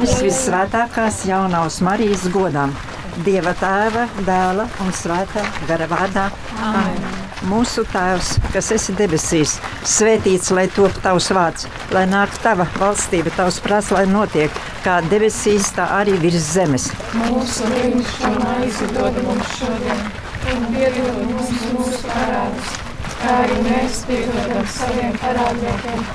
Manis 0.00 0.22
visvētākās 0.24 1.16
jaunās 1.28 1.74
Marijas 1.84 2.22
godam, 2.32 2.70
Dieva 3.20 3.50
tēva, 3.60 4.06
dēla 4.24 4.64
un 4.80 4.94
svētā 4.96 5.42
gara 5.68 5.84
vārdā. 5.90 6.22
Amen. 6.64 7.02
Mūsu 7.50 7.84
Tēvs, 7.92 8.30
kas 8.54 8.70
esi 8.78 8.94
debesīs, 8.96 9.58
svētīts 9.84 10.54
lai 10.56 10.64
top 10.72 10.96
tavs 11.04 11.28
vārds, 11.36 11.68
lai 11.92 12.06
nāk 12.08 12.32
tava 12.40 12.64
valstība, 12.78 13.28
tavs 13.36 13.60
prāts, 13.60 13.92
lai 13.92 14.06
notiek 14.08 14.56
kā 14.86 15.02
debesīs, 15.12 15.68
tā 15.76 15.90
arī 15.98 16.16
virs 16.24 16.48
zemes. 16.54 16.88
Mūsu 17.20 17.68
dienascho 17.74 18.32
maizi 18.40 18.88
dod 18.96 19.20
mums 19.26 19.54
šodien, 19.58 20.04
un 20.54 20.68
piedod 20.78 21.24
mums 21.28 21.58
mūsu 21.74 22.06
parādus, 22.08 22.78
kā 23.20 23.40
arī 23.42 23.64
mēs 23.68 24.00
piedodam 24.08 24.64
saviem 24.80 25.12
parādniekiem, 25.26 26.06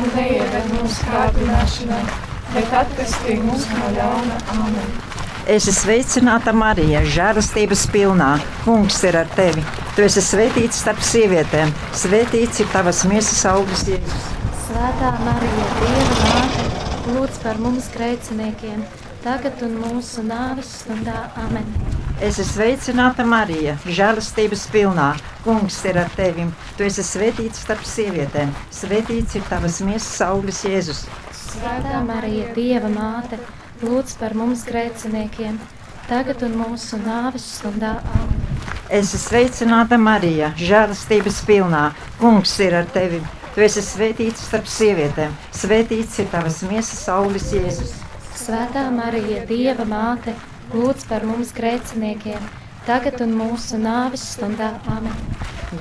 un 0.00 0.16
neieved 0.16 0.74
mūsu 0.74 1.06
kārdināšanā, 1.12 2.02
bet 2.54 2.74
atpestī 2.82 3.38
mūs 3.42 3.68
no 3.74 3.92
ļauna. 3.96 4.40
Amen. 4.56 4.90
Esi 5.48 5.72
sveicināta, 5.72 6.52
Marija, 6.52 7.00
žēlastības 7.08 7.86
pilnā. 7.92 8.34
Kungs 8.66 8.98
ir 9.08 9.16
ar 9.16 9.28
tevi. 9.32 9.62
Tu 9.96 10.04
esi 10.04 10.20
svētīts 10.20 10.82
starp 10.82 11.00
sievietēm. 11.00 11.72
Svētīts 11.96 12.60
ir 12.60 12.68
tavas 12.74 13.00
miesas 13.08 13.40
augurs, 13.48 13.86
Jēzus. 13.88 14.26
Svētā 14.66 15.14
Marija, 15.24 15.68
Dieva 15.78 16.18
māte, 16.20 16.66
lūdz 17.14 17.38
par 17.40 17.62
mums 17.64 17.88
grēciniekiem, 17.94 18.82
tagad 19.24 19.64
un 19.64 19.78
mūsu 19.86 20.26
nāves 20.28 20.74
stundā. 20.82 21.30
Amen. 21.46 21.64
Esi 22.20 22.44
sveicināta, 22.44 23.24
Marija, 23.24 23.78
žēlastības 23.88 24.66
pilnā. 24.74 25.12
Kungs 25.46 25.80
ir 25.88 26.02
ar 26.02 26.12
tevi. 26.18 26.44
Tu 26.76 26.84
esi 26.90 27.06
svētīts 27.06 27.64
starp 27.64 27.88
sievietēm. 27.88 28.52
Svētīts 28.74 29.40
ir 29.40 29.48
tavas 29.48 29.80
miesas 29.86 30.20
augurs, 30.28 30.60
Jēzus. 30.68 31.06
Svētā 31.58 31.98
Marija, 32.06 32.52
Dieva 32.54 32.86
māte, 32.86 33.34
lūdz 33.82 34.12
par 34.20 34.34
mums 34.38 34.60
grēciniekiem, 34.62 35.56
tagad 36.06 36.44
un 36.46 36.54
mūsu 36.54 37.00
nāves 37.02 37.42
stundā. 37.56 37.96
Amen. 38.14 38.44
Esi 38.94 39.18
sveicināta, 39.18 39.98
Marija, 39.98 40.52
žēlastības 40.54 41.40
pilnā. 41.48 41.82
Kungs 42.20 42.54
ir 42.62 42.78
ar 42.78 42.86
tevi. 42.94 43.18
Tu 43.56 43.66
esi 43.66 43.82
svētīts 43.82 44.46
starp 44.46 44.70
sievietēm. 44.70 45.34
Svētīts 45.50 46.22
ir 46.22 46.30
tavas 46.30 46.62
miesas 46.62 47.02
augurs, 47.10 47.50
Jēzus. 47.50 47.96
Svētā 48.38 48.86
Marija, 48.94 49.42
Dieva 49.50 49.88
māte, 49.88 50.38
lūdz 50.70 51.10
par 51.10 51.26
mums 51.26 51.50
grēciniekiem, 51.58 52.50
tagad 52.86 53.18
un 53.26 53.34
mūsu 53.40 53.82
nāves 53.82 54.30
stundā. 54.36 54.76
Amen. 54.94 55.24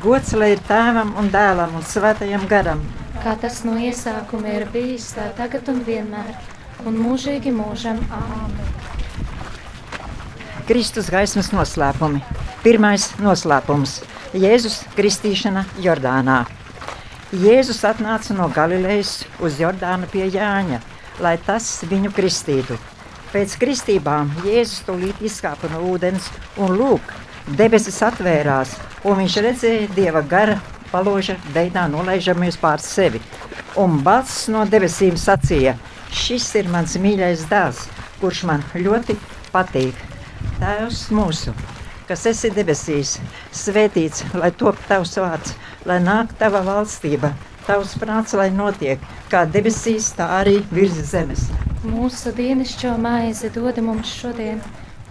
Gods 0.02 0.34
lai 0.34 0.56
ir 0.58 0.66
tēvam 0.66 1.14
un 1.22 1.30
dēlam 1.30 1.78
un 1.78 1.86
svētajam 1.86 2.50
garam. 2.50 2.82
Kā 3.28 3.34
tas 3.36 3.58
no 3.68 3.74
iesākuma 3.76 4.54
ir 4.56 4.64
bijis, 4.72 5.10
tā 5.12 5.26
tagad 5.36 5.68
un 5.68 5.82
vienmēr, 5.84 6.30
un 6.88 6.96
mūžīgi 6.96 7.52
mūžam. 7.52 7.98
Amen. 8.16 8.70
Kristus 10.70 11.10
gaismas 11.12 11.50
noslēpumi. 11.52 12.22
Pirmais 12.64 13.10
noslēpums- 13.20 13.98
Jēzus 14.46 14.78
kristīšana 14.96 15.66
Jordānā. 15.84 16.38
Jēzus 17.34 17.84
atnāca 17.90 18.32
no 18.38 18.48
Galilejas 18.48 19.26
uz 19.44 19.60
Jordānu 19.60 20.08
pie 20.08 20.30
Jāņa, 20.32 20.80
lai 21.20 21.36
tas 21.50 21.84
viņu 21.84 22.14
kristītu. 22.16 22.80
Pēc 23.34 23.58
kristībām 23.60 24.32
Jēzus 24.48 24.88
tūlīt 24.88 25.20
izkāpa 25.20 25.68
no 25.76 25.84
ūdens, 25.92 26.32
un 26.56 26.80
lūk, 26.80 27.12
debesis 27.60 28.00
atvērās, 28.00 28.78
un 29.04 29.20
viņš 29.20 29.40
redzēja 29.50 29.94
dieva 30.00 30.24
gara 30.24 30.62
paloža 30.92 31.38
veidā 31.56 31.88
nolaižamies 31.92 32.58
pār 32.62 32.84
sevi. 32.84 33.22
Un 33.78 34.00
balss 34.04 34.48
no 34.54 34.66
debesīm 34.66 35.18
sacīja: 35.20 35.76
Šis 36.12 36.48
ir 36.60 36.70
mans 36.74 36.96
mīļais 37.02 37.48
dēls, 37.52 37.84
kurš 38.22 38.44
man 38.50 38.64
ļoti 38.76 39.18
patīk. 39.54 39.98
Tēvs 40.58 41.08
mūsu, 41.14 41.54
kas 42.08 42.26
esi 42.32 42.50
debesīs, 42.54 43.18
svētīts, 43.54 44.24
lai 44.34 44.52
top 44.56 44.80
tavs 44.90 45.18
vārds, 45.22 45.54
lai 45.86 46.00
nāk 46.02 46.34
tava 46.40 46.64
valstība, 46.66 47.34
tavs 47.68 47.94
prāts, 48.02 48.34
lai 48.38 48.50
notiek 48.54 49.02
kā 49.32 49.44
debesīs, 49.54 50.14
tā 50.18 50.30
arī 50.40 50.60
virs 50.72 50.98
zemes. 51.12 51.48
Mūsu 51.86 52.34
dienascho 52.36 52.96
maizi 53.02 53.52
dod 53.54 53.78
mums 53.84 54.12
šodien, 54.22 54.62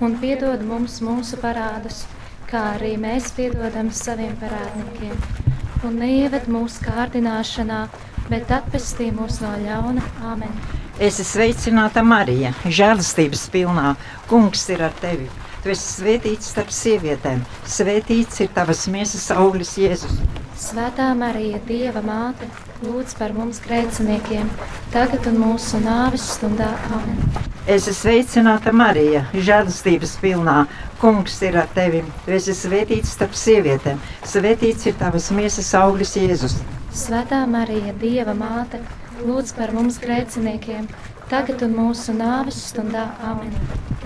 un 0.01 0.17
piedod 0.23 0.65
mums 0.67 0.99
mūsu 1.05 1.39
parādus, 1.43 2.05
kā 2.51 2.63
arī 2.77 2.95
mēs 3.01 3.31
piedodam 3.37 3.93
saviem 3.95 4.35
parādniekiem. 4.41 5.56
Un 5.87 6.01
neieved 6.03 6.49
mūsu 6.51 6.83
kārdināšanā, 6.83 7.85
bet 8.27 8.51
atpestī 8.51 9.13
mūs 9.15 9.39
no 9.45 9.53
ļauna. 9.63 10.03
Āmen. 10.27 10.51
Esi 10.99 11.23
sveicināta, 11.29 12.03
Marija, 12.03 12.51
žēlastības 12.67 13.45
pilnā. 13.55 13.93
Kungs 14.27 14.65
ir 14.73 14.83
ar 14.89 14.97
tevi. 14.99 15.29
Tu 15.63 15.71
esi 15.75 15.87
svētīts 16.01 16.51
starp 16.51 16.75
sievietēm. 16.75 17.45
Svētīts 17.71 18.43
ir 18.43 18.51
tavas 18.57 18.87
miesas 18.91 19.29
auglis, 19.35 19.77
Jēzus. 19.79 20.19
Svētā 20.59 21.13
Marija, 21.19 21.61
Dieva 21.69 22.03
māte, 22.03 22.49
lūdz 22.83 23.15
par 23.19 23.37
mums 23.37 23.63
grēciniekiem, 23.63 24.51
tagad 24.95 25.29
un 25.31 25.43
mūsu 25.45 25.83
nāves 25.85 26.33
stundā. 26.35 26.73
Amen. 26.97 27.46
Esi 27.67 27.91
sveicināta, 27.91 28.71
Marija, 28.71 29.25
žēlastības 29.35 30.13
pilnā. 30.23 30.61
Kungs 31.01 31.41
ir 31.43 31.57
ar 31.59 31.67
tevi. 31.75 32.05
Tu 32.23 32.37
esi 32.37 32.53
svētīts 32.55 33.17
starp 33.17 33.33
sievietēm. 33.35 33.99
Svētīts 34.23 34.87
ir 34.87 34.95
tavas 35.01 35.33
miesas 35.35 35.73
auglis, 35.75 36.13
Jēzus. 36.15 36.55
Svētā 36.95 37.41
Marija, 37.51 37.91
Dieva 37.99 38.37
māte, 38.39 38.79
lūdz 39.25 39.51
par 39.57 39.73
mums 39.75 39.99
grēciniekiem, 39.99 40.87
tagad 41.27 41.65
un 41.67 41.75
mūsu 41.75 42.15
nāves 42.15 42.61
stundā. 42.69 43.09
Amen. 43.27 43.51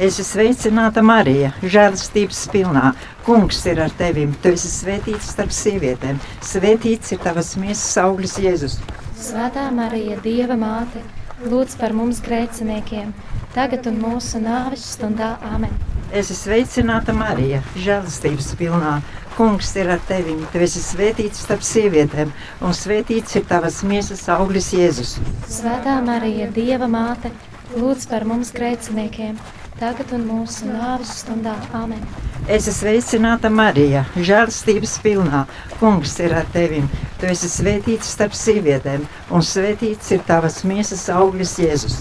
Esi 0.01 0.25
sveicināta, 0.25 1.05
Marija, 1.05 1.53
žēlastības 1.61 2.41
pilnā. 2.55 2.95
Kungs 3.29 3.61
ir 3.69 3.83
ar 3.85 3.93
tevi. 4.01 4.25
Tu 4.41 4.55
esi 4.57 4.73
svētīts 4.73 5.35
starp 5.35 5.53
sievietēm. 5.53 6.17
Svētīts 6.41 7.13
ir 7.13 7.21
tavas 7.29 7.53
miesas 7.61 7.93
auglis, 8.01 8.39
Jēzus. 8.41 8.81
Svētā 9.21 9.69
Marija, 9.69 10.17
Dieva 10.25 10.57
māte, 10.57 11.05
lūdz 11.45 11.77
par 11.77 11.93
mums 11.93 12.25
grēciniekiem, 12.25 13.13
tagad 13.55 13.87
un 13.91 13.99
mūsu 14.03 14.41
nāves 14.43 14.85
stundā. 14.95 15.35
Amen. 15.53 15.73
Esi 16.11 16.35
sveicināta, 16.35 17.15
Marija, 17.15 17.61
žēlastības 17.79 18.55
pilnā. 18.59 18.99
Kungs 19.37 19.71
ir 19.79 19.89
ar 19.95 20.01
tevi. 20.09 20.35
Tu 20.53 20.63
esi 20.67 20.83
svētīts 20.83 21.45
starp 21.45 21.63
sievietēm, 21.65 22.33
un 22.67 22.75
svētīts 22.77 23.39
ir 23.39 23.47
tavas 23.49 23.81
miesas 23.87 24.27
auglis, 24.35 24.73
Jēzus. 24.75 25.15
Svētā 25.49 26.01
Marija, 26.05 26.51
Dieva 26.53 26.91
māte, 26.91 27.31
lūdz 27.77 28.09
par 28.11 28.27
mums 28.29 28.51
grēciniekiem, 28.57 29.39
tagad 29.79 30.13
un 30.19 30.27
mūsu 30.29 30.69
nāves 30.69 31.15
stundā. 31.23 31.55
Amen. 31.79 32.03
Esi 32.51 32.75
sveicināta, 32.75 33.49
Marija, 33.55 34.03
žēlastības 34.17 34.99
pilnā. 35.05 35.45
Kungs 35.79 36.19
ir 36.21 36.35
ar 36.35 36.49
tevi. 36.53 36.83
Tu 37.21 37.31
esi 37.31 37.49
svētīts 37.53 38.11
starp 38.17 38.35
sievietēm, 38.35 39.07
un 39.31 39.47
svētīts 39.47 40.11
ir 40.17 40.27
tavas 40.27 40.65
miesas 40.67 41.07
auglis, 41.15 41.55
Jēzus. 41.63 42.01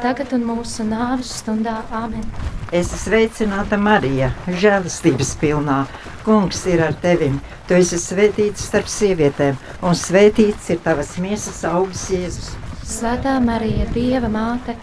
tagad 0.00 0.32
un 0.36 0.44
mūsu 0.46 0.86
nāves 0.88 1.30
stundā. 1.42 1.82
Amen. 1.92 2.24
Esi 2.72 2.96
sveicināta, 2.96 3.76
Marija, 3.76 4.30
žēlastības 4.48 5.34
pilnā. 5.40 5.82
Kungs 6.24 6.62
ir 6.70 6.80
ar 6.86 6.94
tevi. 7.02 7.28
Tu 7.68 7.76
esi 7.76 7.98
svētīts 8.00 8.64
starp 8.68 8.88
sievietēm, 8.88 9.58
un 9.84 9.98
svētīts 9.98 10.70
ir 10.72 10.80
tavas 10.84 11.16
miesas 11.20 11.60
auglis, 11.68 12.06
Jēzus. 12.14 12.52
Svētā 12.86 13.34
Marija, 13.44 13.88
Dieva 13.92 14.30
māte, 14.32 14.76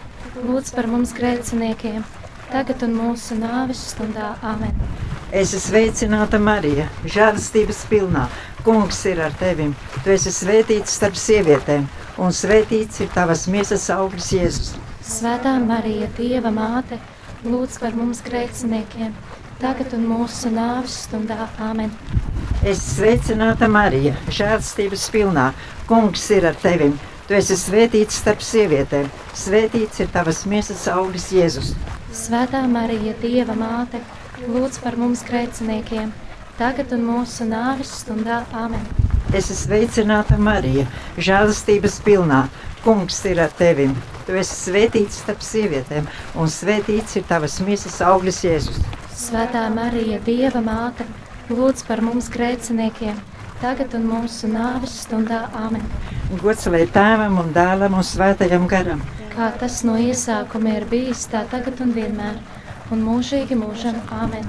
lūdz 0.43 0.73
par 0.75 0.89
mums 0.91 1.13
grēciniekiem, 1.17 2.03
tagad 2.51 2.83
un 2.85 2.93
mūsu 2.99 3.39
nāves 3.39 3.81
stundā. 3.93 4.35
Amen. 4.45 4.75
Esi 5.31 5.61
sveicināta, 5.61 6.39
Marija, 6.41 6.89
žēlastības 7.05 7.83
pilnā. 7.89 8.27
Kungs 8.65 8.99
ir 9.07 9.21
ar 9.23 9.33
tevi. 9.39 9.69
Tu 10.03 10.13
esi 10.13 10.33
svētīts 10.35 10.97
starp 10.99 11.17
sievietēm, 11.17 11.87
un 12.19 12.35
svētīts 12.35 13.01
ir 13.05 13.09
tavas 13.15 13.47
miesas 13.49 13.87
auglis, 13.95 14.33
Jēzus. 14.35 14.88
Svētā 15.09 15.55
Marija, 15.57 16.05
Dieva 16.19 16.51
māte, 16.53 16.99
lūdz 17.41 17.79
par 17.81 17.95
mums 17.97 18.19
grēciniekiem, 18.21 19.15
tagad 19.57 19.95
un 19.97 20.03
mūsu 20.05 20.51
nāves 20.53 20.99
stundā. 21.07 21.47
Amen. 21.65 21.89
Es 22.61 22.83
sveicināta 22.91 23.65
Marija, 23.73 24.13
žēlstības 24.29 25.07
pilnā. 25.09 25.47
Kungs 25.89 26.27
ir 26.35 26.45
ar 26.51 26.59
tevi. 26.61 26.91
Tu 27.25 27.39
esi 27.39 27.57
svētīts 27.57 28.21
starp 28.21 28.45
sievietēm. 28.45 29.09
Svētīts 29.33 30.05
ir 30.05 30.13
tavas 30.13 30.43
miesas 30.45 30.85
auglis, 30.93 31.31
Jēzus. 31.33 31.73
Svētā 32.13 32.61
Marija, 32.69 33.17
Dieva 33.23 33.57
māte, 33.57 34.03
lūdz 34.45 34.77
par 34.85 34.99
mums 35.01 35.25
grēciniekiem, 35.25 36.13
tagad 36.61 36.93
un 36.93 37.09
mūsu 37.09 37.49
nāves 37.49 37.97
stundā. 38.03 38.43
Amen. 38.53 38.85
Es 39.33 39.49
esmu 39.49 39.73
sveicināta 39.73 40.37
Marija, 40.41 40.85
žēlastības 41.17 41.99
pilnā. 42.05 42.47
Kungs 42.83 43.17
ir 43.25 43.41
ar 43.43 43.51
tevi. 43.59 43.89
Tu 44.23 44.37
esi 44.39 44.55
svētīts 44.55 45.17
starp 45.23 45.41
sievietēm, 45.43 46.05
un 46.39 46.51
svētīts 46.53 47.17
ir 47.19 47.25
tavas 47.27 47.57
miesas 47.65 47.97
auglis 48.05 48.39
Jēzus. 48.45 48.77
Svētā 49.19 49.65
Marija, 49.73 50.19
Dieva 50.23 50.61
māte, 50.63 51.03
lūdz 51.51 51.83
par 51.89 51.99
mums 52.05 52.29
grēciniekiem, 52.31 53.17
tagad 53.59 53.97
un 53.99 54.07
mūsu 54.07 54.47
nāves 54.53 54.95
stundā 55.03 55.41
Āmen. 55.59 55.83
Gods 56.39 56.69
lai 56.71 56.85
tēvam 56.93 57.41
un 57.41 57.51
dēlam 57.55 57.99
un 57.99 58.05
svētajam 58.05 58.69
garam. 58.71 59.03
Kā 59.33 59.51
tas 59.59 59.81
no 59.83 59.97
iesākuma 59.99 60.77
ir 60.77 60.87
bijis, 60.87 61.25
tā 61.31 61.43
tagad 61.51 61.81
un 61.83 61.91
vienmēr, 61.97 62.39
un 62.95 63.03
mūžīgi 63.03 63.59
mūžam 63.59 63.99
Āmen. 64.21 64.47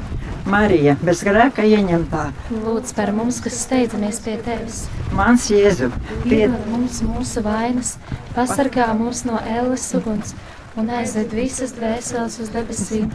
Marija, 0.50 0.96
bez 1.06 1.20
grēka 1.26 1.62
ieņemtā, 1.62 2.24
Lūdz 2.50 2.94
par 2.96 3.12
mums, 3.14 3.38
kas 3.44 3.58
steidzamies 3.64 4.18
pie 4.24 4.36
tevis. 4.42 4.80
mans 5.14 5.46
Jēzu, 5.50 5.90
pied, 6.24 6.24
Piedod 6.26 6.66
mums 6.72 7.02
mūsu 7.06 7.42
vainas, 7.46 7.96
pasargā 8.34 8.88
mūs 8.98 9.22
no 9.28 9.38
ēles 9.46 9.86
uguns 9.98 10.34
un 10.78 10.90
aizved 10.94 11.34
visas 11.34 11.74
dvēseles 11.76 12.40
uz 12.42 12.50
debesīm. 12.54 13.10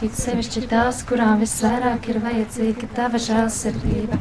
It 0.00 0.14
sevišķi 0.14 0.68
tās, 0.70 1.02
kurām 1.04 1.40
visvairāk 1.42 2.08
ir 2.12 2.20
vajadzīga 2.22 2.88
tava 2.94 3.18
žēlsirdība. 3.18 4.20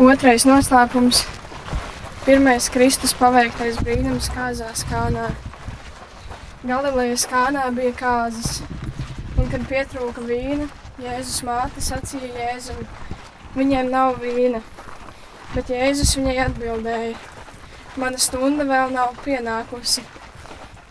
Otrais 0.00 0.46
noslēpums. 0.48 1.26
Pirmais 2.26 2.70
Kristus 2.72 3.12
paveiktais 3.16 3.76
brīnums 3.84 4.32
kāzās 4.34 4.82
kānā. 4.90 5.28
Galilejas 6.66 7.22
kānā 7.30 7.68
bija 7.70 7.92
kāzas, 7.94 8.56
un 9.38 9.46
kad 9.52 9.62
pietrūka 9.70 10.24
vīna, 10.26 10.64
Jēzus 10.98 11.44
māte 11.46 11.82
sacīja 11.84 12.26
Jēzum, 12.34 12.80
viņiem 13.54 13.90
nav 13.92 14.16
vīna. 14.18 14.62
Bet 15.52 15.70
Jēzus 15.70 16.16
viņai 16.18 16.34
atbildēja, 16.46 17.12
mana 18.02 18.18
stunda 18.18 18.66
vēl 18.66 18.90
nav 18.96 19.14
pienākusi. 19.22 20.02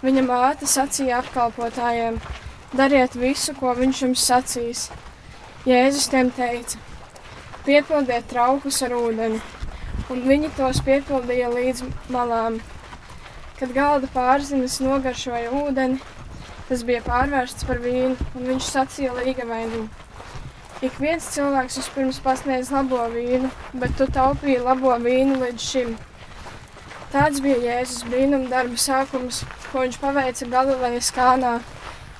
Viņa 0.06 0.24
māte 0.30 0.70
sacīja 0.70 1.20
apkalpotājiem, 1.20 2.22
dariet 2.72 3.18
visu, 3.20 3.58
ko 3.60 3.74
viņš 3.76 4.04
jums 4.06 4.24
sacīs. 4.30 4.86
Jēzus 5.68 6.08
tiem 6.14 6.32
teica, 6.38 6.80
piepildiet 7.68 8.30
traukus 8.32 8.80
ar 8.86 8.96
ūdeni, 8.96 9.44
un 10.08 10.24
viņi 10.30 10.54
tos 10.56 10.80
piepildīja 10.88 11.52
līdz 11.52 11.84
malām. 12.16 12.62
Kad 13.56 13.72
galda 13.72 14.10
pārzinis 14.12 14.82
nogaršoja 14.84 15.52
ūdeni, 15.56 16.02
tas 16.68 16.82
bija 16.88 17.04
pārvērsts 17.06 17.64
par 17.70 17.80
vīnu, 17.84 18.18
un 18.36 18.50
viņš 18.50 18.72
sacīja 18.74 19.14
līgavainam. 19.16 19.86
Ik 20.84 20.98
viens 21.00 21.30
cilvēks 21.32 21.78
vispirms 21.80 22.20
pasniedz 22.26 22.74
labo 22.76 23.00
vīnu, 23.14 23.48
bet 23.80 23.96
tu 23.96 24.10
taupīji 24.12 24.60
labo 24.66 24.92
vīnu 25.00 25.40
līdz 25.40 25.70
šim. 25.70 25.96
Tāds 27.14 27.40
bija 27.40 27.62
Jēzus 27.64 28.04
brīnuma 28.10 28.52
darba 28.52 28.76
sākums, 28.76 29.46
ko 29.70 29.86
viņš 29.86 30.02
paveica 30.04 30.50
Galilejas 30.52 31.14
kānā, 31.16 31.54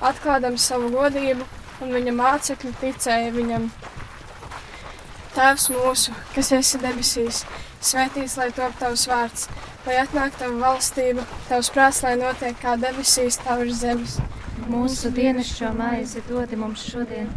atklādams 0.00 0.64
savu 0.70 0.88
godību, 0.94 1.44
un 1.84 1.92
viņa 1.92 2.16
mācekļi 2.16 2.72
ticēja 2.80 3.36
viņam. 3.36 3.68
Tēvs 5.36 5.68
mūsu, 5.76 6.16
kas 6.32 6.54
esi 6.56 6.80
debesīs, 6.80 7.44
svētīts 7.84 8.38
lai 8.40 8.48
top 8.56 8.72
tavs 8.80 9.04
vārds, 9.10 9.50
lai 9.86 10.00
atnāk 10.02 10.34
tava 10.40 10.56
valstība, 10.58 11.24
tavs 11.48 11.70
prāts, 11.74 12.02
lai 12.02 12.16
notiek 12.18 12.56
kā 12.58 12.74
debesīs, 12.80 13.38
tā 13.42 13.58
virs 13.60 13.82
zemes. 13.84 14.16
Mūsu 14.66 15.12
dienascho 15.14 15.70
maizi 15.76 16.22
dod 16.26 16.50
mums 16.58 16.82
šodien, 16.90 17.28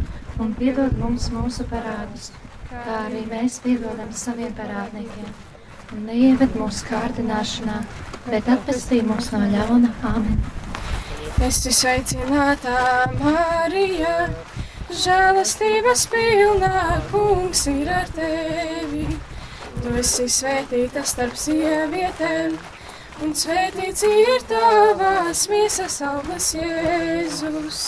un 0.42 0.54
piedod 0.58 0.96
mums 0.98 1.28
mūsu 1.30 1.66
parādus, 1.70 2.32
kā 2.70 3.04
arī 3.04 3.22
mēs 3.30 3.60
piedodam 3.62 4.10
saviem 4.10 4.50
parādniekiem. 4.58 5.30
Un 5.94 6.06
neieved 6.06 6.54
mūsu 6.58 6.86
kārdināšanā, 6.90 7.80
bet 8.26 8.50
atpestī 8.50 9.00
mūs 9.06 9.30
no 9.34 9.44
ļauna. 9.54 9.94
Āmen! 10.10 10.42
Es 11.46 11.62
te 11.64 11.70
sveicinātā 11.74 12.80
Marija, 13.16 14.28
žēlastības 14.90 16.06
pilnā 16.12 17.00
kungs 17.12 17.66
ir 17.70 17.90
ar 17.94 18.10
tevi. 18.16 19.06
Tu 19.80 19.88
esi 19.96 20.26
svētīta 20.28 21.00
starp 21.08 21.38
sievietēm, 21.40 22.56
un 23.24 23.30
svētīts 23.32 24.02
ir 24.04 24.42
tavās 24.50 25.46
miesas 25.48 25.94
auglis 26.04 26.50
Jēzus. 26.58 27.78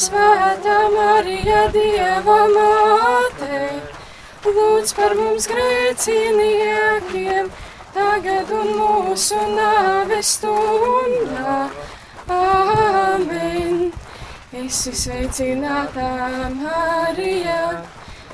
Svētā 0.00 0.78
Marija, 0.94 1.66
Dieva 1.74 2.38
māte, 2.54 3.60
lūdz 4.46 4.94
par 4.96 5.12
mums 5.18 5.50
grēciniekiem, 5.50 7.52
tagad 7.92 8.56
un 8.56 8.72
mūsu 8.80 9.44
nāves 9.58 10.32
stundā. 10.38 11.58
Āmen! 12.30 13.90
Esi 14.56 14.96
sveicināta 14.96 16.08
Marija, 16.56 17.62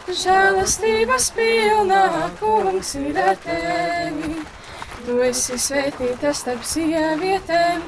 žēlastības 0.06 1.30
pilnā 1.34 2.30
kungs 2.38 2.94
ir 2.98 3.16
ar 3.18 3.38
tevi. 3.42 4.36
Tu 5.06 5.16
esi 5.22 5.58
svētīta 5.58 6.32
starp 6.34 6.62
sievietēm, 6.66 7.82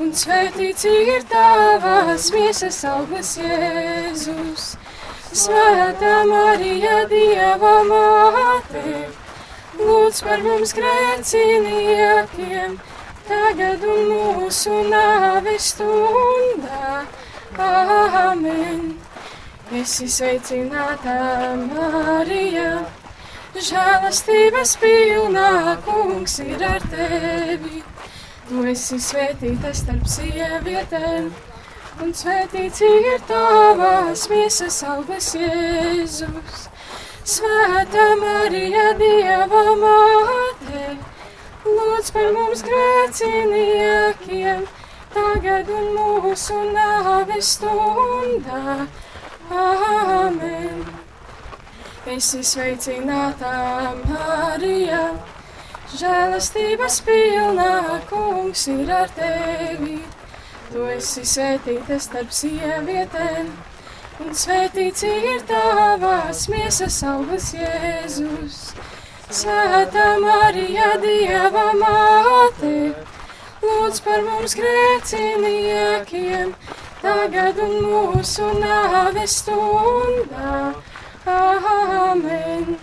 un 0.00 0.12
svētīts 0.16 0.86
ir 0.88 1.24
tavās 1.28 2.30
miesas 2.32 2.80
auglis 2.88 3.36
Jēzus. 3.40 4.74
Svētā 5.30 6.14
Marija, 6.28 7.04
Dieva 7.10 7.76
māte, 7.86 8.96
lūdz 9.78 10.22
par 10.26 10.40
mums 10.44 10.74
grēciniekiem, 10.76 12.80
tagad 13.28 13.84
un 13.84 14.08
mūsu 14.10 14.82
nāves 14.90 15.70
stundā. 15.74 17.04
Āmen! 17.60 19.09
Esi 19.70 20.08
sveicināta 20.10 21.12
Marija, 21.54 22.80
žēlastības 23.54 24.72
pilnā 24.82 25.76
kungs 25.84 26.32
ir 26.42 26.64
ar 26.66 26.82
tevi. 26.90 27.78
Tu 28.48 28.64
esi 28.72 28.96
svētīta 28.98 29.70
starp 29.78 30.08
sievietēm, 30.10 31.28
un 32.02 32.10
svētīts 32.18 32.82
ir 32.82 33.22
tavās 33.28 34.24
miesas 34.32 34.80
auglis 34.90 35.28
Jēzus. 35.38 36.64
Svētā 37.22 38.06
Marija, 38.24 38.88
Dieva 38.98 39.62
māte, 39.84 40.96
lūdz 41.68 42.10
par 42.16 42.32
mums 42.34 42.66
grēciniekiem, 42.66 44.66
tagad 45.14 45.70
un 45.78 45.86
mūsu 46.00 46.58
nāves 46.74 47.54
stundā. 47.54 48.90
Āmen! 49.50 50.84
Esi 52.06 52.40
sveicināta 52.46 53.50
Marija, 54.06 55.00
žēlastības 55.90 57.00
pilnā 57.06 57.98
kungs 58.10 58.62
ir 58.70 58.92
ar 58.94 59.10
tevi. 59.16 59.98
Tu 60.70 60.84
esi 60.94 61.24
svētīta 61.26 61.98
starp 61.98 62.30
sievietēm, 62.30 63.50
un 64.22 64.28
svētīts 64.38 65.02
ir 65.08 65.42
tavās 65.48 66.46
miesas 66.52 67.02
auglis 67.10 67.50
Jēzus. 67.58 68.60
Svētā 69.30 70.06
Marija, 70.22 70.92
Dieva 71.02 71.72
māte, 71.80 72.94
lūdz 73.66 73.98
par 74.06 74.22
mums 74.28 74.54
grēciniekiem, 74.58 76.54
tagad 77.00 77.58
un 77.64 77.74
mūsu 77.84 78.52
nāves 78.60 79.40
stundā. 79.42 80.54
Āmen! 81.30 82.76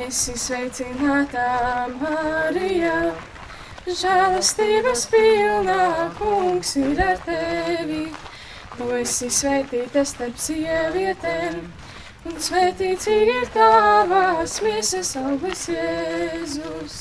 Esi 0.00 0.32
sveicināta 0.38 1.88
Marija, 2.00 2.94
žēlastības 3.84 5.02
pilnā 5.12 5.86
kungs 6.18 6.76
ir 6.80 7.00
ar 7.04 7.20
tevi. 7.26 8.04
Tu 8.76 8.86
esi 8.96 9.28
svētīta 9.34 10.04
starp 10.08 10.38
sievietēm, 10.40 11.58
un 12.30 12.38
svētīts 12.46 13.10
ir 13.12 13.50
tavās 13.52 14.60
miesas 14.64 15.10
auglis 15.20 15.66
Jēzus. 15.74 17.00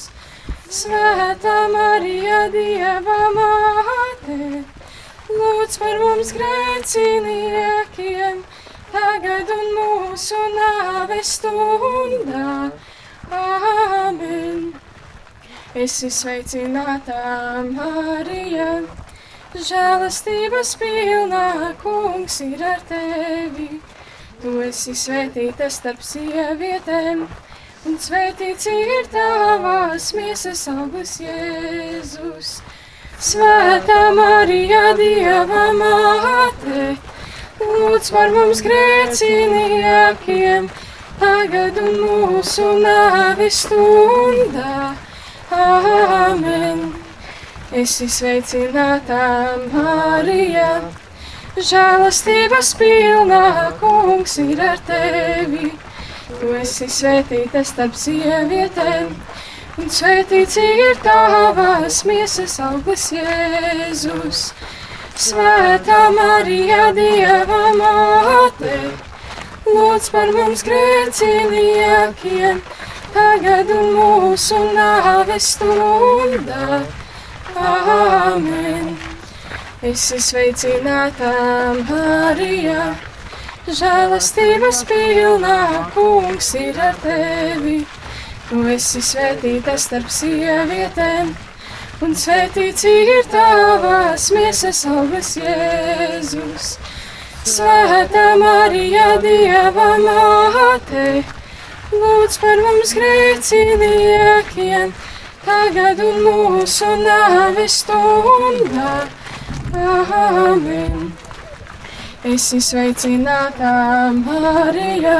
Svētā 0.69 1.55
Marija, 1.71 2.41
Dieva 2.53 3.21
māte, 3.37 4.65
lūdz 5.29 5.77
par 5.81 5.99
mums 6.01 6.31
grēciniekiem, 6.33 8.41
tagad 8.93 9.49
un 9.53 9.67
mūsu 9.77 10.39
nāves 10.55 11.35
stundā. 11.37 12.71
Āmen! 13.29 14.71
Esi 15.77 16.09
sveicināta 16.09 17.61
Marija, 17.67 18.81
žēlastības 19.53 20.73
pilnā 20.81 21.75
kungs 21.83 22.39
ir 22.41 22.63
ar 22.65 22.81
tevi. 22.89 23.77
Tu 24.41 24.55
esi 24.65 24.95
svētīta 24.97 25.69
starp 25.69 26.01
sievietēm, 26.01 27.27
un 27.85 28.01
svētīts 28.01 28.65
ir 28.71 29.05
tavās 29.13 30.09
miesas 30.17 30.65
augurs 30.73 31.19
Jēzus. 31.21 32.63
Svētā 33.19 34.13
Marija, 34.15 34.93
Dieva 34.95 35.65
māte, 35.75 36.93
lūdz 37.59 38.11
par 38.15 38.29
mums 38.31 38.61
grēciniekiem, 38.63 40.69
tagad 41.19 41.81
un 41.83 41.97
mūsu 41.99 42.69
nāves 42.79 43.57
stundā. 43.65 44.93
Āmen! 45.51 46.93
Esi 47.75 48.07
sveicināta, 48.07 49.19
Marija! 49.73 50.79
Žēlastības 51.59 52.71
pilnā 52.79 53.43
kungs 53.83 54.37
ir 54.39 54.63
ar 54.63 54.79
tevi. 54.87 55.73
Tu 56.39 56.55
esi 56.61 56.87
svētīta 56.87 57.65
starp 57.67 57.99
sievietēm, 57.99 59.11
un 59.79 59.87
svētīts 59.93 60.57
ir 60.59 60.97
tavas 61.03 62.01
miesas 62.07 62.57
augurs 62.63 63.05
Jēzus. 63.15 64.41
Svētā 65.19 65.99
Marija, 66.15 66.89
Dieva 66.95 67.59
māte, 67.77 68.75
lūdz 69.67 70.09
par 70.13 70.31
mums 70.35 70.63
grēciniekiem, 70.67 72.61
tagad 73.15 73.71
un 73.75 73.91
mūsu 73.97 74.59
nāves 74.75 75.51
stundā. 75.55 76.81
Āmen! 77.59 78.95
Esi 79.89 80.19
sveicināta, 80.23 81.31
Marija, 81.87 82.89
žēlastības 83.67 84.83
pilnā 84.89 85.61
kungs 85.95 86.53
ir 86.59 86.79
ar 86.89 86.99
tevi. 87.03 87.79
Tu 88.49 88.63
esi 88.73 88.97
svētīta 89.05 89.75
starp 89.77 90.07
sievietēm, 90.09 91.27
un 92.01 92.15
svētīts 92.17 92.81
ir 92.89 93.27
tavas 93.29 94.23
miesas 94.33 94.79
augurs 94.89 95.35
Jēzus. 95.37 96.71
Svētā 97.45 98.23
Marija, 98.41 99.19
Dieva 99.21 99.85
māte, 100.01 101.03
lūdz 101.93 102.39
par 102.41 102.63
mums 102.65 102.95
grēciniekiem, 102.97 104.95
tagad 105.45 106.01
un 106.07 106.17
mūsu 106.25 106.89
nāves 107.03 107.77
stundā. 107.83 108.95
Āmen! 109.77 111.13
Esi 112.33 112.57
sveicināta, 112.65 113.75
Marija! 114.17 115.19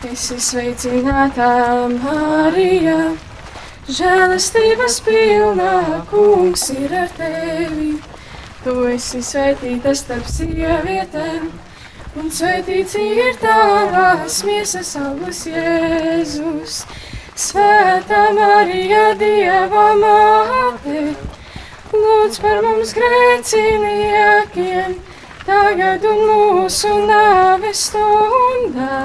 Esi 0.00 0.38
sveicināta, 0.40 1.46
Marija, 1.92 3.12
žēlastības 3.84 4.94
pilnā 5.04 5.98
kungs 6.08 6.62
ir 6.72 6.94
ar 7.02 7.10
tevi. 7.18 7.90
Tu 8.64 8.72
esi 8.94 9.18
svētīta 9.20 9.92
starp 10.00 10.24
sievietēm, 10.24 11.50
un 12.16 12.32
svētīts 12.32 12.96
ir 12.96 13.36
tavās 13.42 14.38
miesas 14.48 14.94
augurs 14.96 15.42
Jēzus. 15.50 16.78
Svētā 17.36 18.22
Marija, 18.38 19.10
Dieva 19.20 19.90
māte! 20.00 21.02
Lūdz 21.92 22.40
par 22.40 22.64
mums 22.64 22.96
grēciniekiem, 22.96 24.96
tagad 25.44 26.08
un 26.08 26.24
mūsu 26.30 26.94
nāves 27.04 27.84
stundā. 27.90 29.04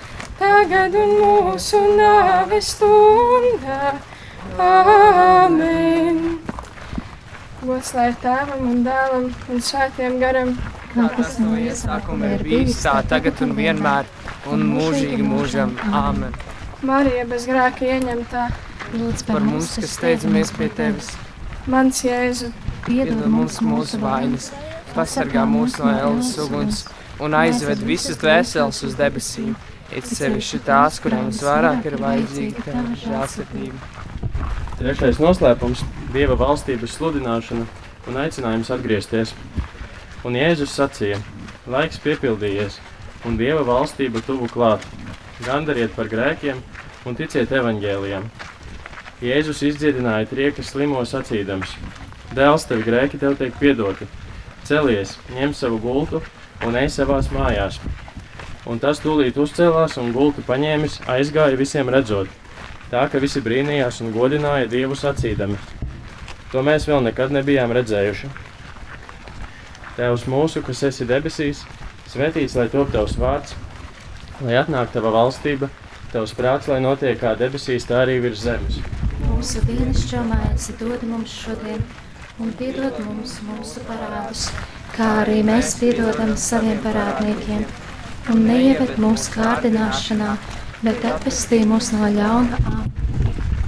tagad 0.41 0.95
un 0.97 1.11
mūsu 1.19 1.79
nāves 1.97 2.73
stundā. 2.75 3.93
Āmen! 4.61 6.21
Gods 7.61 7.91
lai 7.93 8.09
tēvam 8.23 8.63
un 8.71 8.79
dēlam 8.85 9.27
un 9.53 9.61
svētiem 9.61 10.17
garam, 10.21 10.55
kā 10.95 11.05
tas 11.13 11.37
no 11.41 11.53
iesākuma 11.61 12.33
ir 12.37 12.45
bijis, 12.47 12.81
tā 12.81 12.97
tagad 13.11 13.43
un 13.45 13.53
vienmēr, 13.57 14.09
un 14.49 14.65
mūžīgi 14.73 15.21
mūžam. 15.25 15.75
Āmen! 15.93 16.33
Marija 16.81 17.27
bez 17.29 17.45
grēka 17.49 17.85
ieņemtā, 17.85 18.49
Lūdz 18.91 19.23
Par 19.23 19.43
mums, 19.45 19.75
kas 19.79 19.93
steidzamies 19.95 20.49
pie 20.57 20.67
tevis, 20.75 21.13
mans 21.69 22.01
Jēzu, 22.03 22.49
piedod 22.83 23.21
mums 23.31 23.61
mūsu 23.63 24.01
vainas, 24.01 24.49
pasargā 24.91 25.45
mūs 25.47 25.77
no 25.79 25.87
ēlas 25.93 26.33
uguns 26.43 26.81
un 27.21 27.37
aizved 27.37 27.85
visas 27.87 28.19
dvēseles 28.19 28.81
uz 28.89 28.97
debesīm. 28.99 29.53
It 29.91 30.07
sevišķi 30.07 30.61
tās, 30.63 31.01
kurām 31.03 31.25
visvairāk 31.27 31.83
ir 31.89 31.97
vajadzīga 31.99 32.61
tava 32.63 32.93
žēlsirdība. 33.01 33.79
Trešais 34.79 35.17
noslēpums- 35.19 35.81
Dieva 36.15 36.37
valstības 36.39 36.93
sludināšana 36.95 37.65
un 38.07 38.19
aicinājums 38.21 38.71
atgriezties. 38.71 39.33
Un 40.23 40.37
Jēzus 40.39 40.71
sacīja: 40.79 41.19
Laiks 41.67 41.99
piepildījies, 42.05 42.79
un 43.25 43.35
Dieva 43.37 43.65
valstība 43.67 44.23
tuvu 44.23 44.47
klāt. 44.47 44.85
Gandariet 45.43 45.91
par 45.95 46.07
grēkiem 46.07 46.63
un 47.05 47.15
ticiet 47.15 47.51
evaņģēlijam. 47.51 48.29
Jēzus 49.21 49.61
izdziedināja 49.73 50.29
trieka 50.31 50.63
slimo 50.63 51.03
sacīdams: 51.03 51.75
Dēls, 52.33 52.63
tev 52.69 52.85
grēki 52.87 53.19
tev 53.19 53.35
tiek 53.35 53.59
piedoti. 53.59 54.07
Celies, 54.63 55.17
ņem 55.35 55.53
savu 55.53 55.81
gultu 55.83 56.23
un 56.65 56.79
ej 56.79 56.87
savās 56.95 57.27
mājās. 57.35 57.81
Un 58.69 58.77
tas 58.77 58.99
tūlīt 59.01 59.39
uzcēlās 59.41 59.97
un 59.97 60.11
gultu 60.13 60.43
paņēmis, 60.45 60.99
aizgāja 61.09 61.57
visiem 61.57 61.89
redzot. 61.89 62.29
Tā 62.91 63.07
ka 63.09 63.21
visi 63.23 63.41
brīnījās 63.41 64.01
un 64.03 64.11
godināja 64.13 64.67
Dievu 64.69 64.97
sacīdami: 64.99 65.57
To 66.51 66.61
mēs 66.67 66.85
vēl 66.89 67.01
nekad 67.07 67.31
nebijām 67.31 67.71
redzējuši. 67.73 68.29
Tēvs 69.95 70.25
mūsu, 70.29 70.61
kas 70.67 70.83
esi 70.89 71.07
debesīs, 71.07 71.63
svētīts 72.11 72.57
lai 72.59 72.67
top 72.71 72.91
tavs 72.93 73.17
vārds, 73.19 73.55
lai 74.43 74.57
atnāk 74.59 74.91
tava 74.93 75.11
valstība, 75.15 75.69
tavs 76.11 76.35
prāts, 76.37 76.67
lai 76.71 76.81
notiek 76.83 77.19
kā 77.21 77.33
debesīs, 77.39 77.87
tā 77.87 78.03
arī 78.03 78.19
virs 78.23 78.43
zemes. 78.43 78.81
Mūsu 79.25 79.63
dienascho 79.67 80.23
maizi 80.27 80.75
dod 80.79 81.03
mums 81.07 81.33
šodien, 81.43 81.81
un 82.43 82.51
piedod 82.59 82.99
mums 83.05 83.39
mūsu 83.47 83.83
parādus, 83.87 84.49
kā 84.95 85.07
arī 85.23 85.39
mēs 85.47 85.77
piedodam 85.79 86.35
saviem 86.35 86.83
parādniekiem. 86.83 87.63
Un 88.29 88.43
neieved 88.45 88.99
mūsu 89.01 89.33
kārdināšanā, 89.33 90.35
bet 90.85 91.05
atpestī 91.09 91.63
mūs 91.65 91.89
no 91.95 92.05
ļauna. 92.13 92.59
Āmen. 92.69 92.91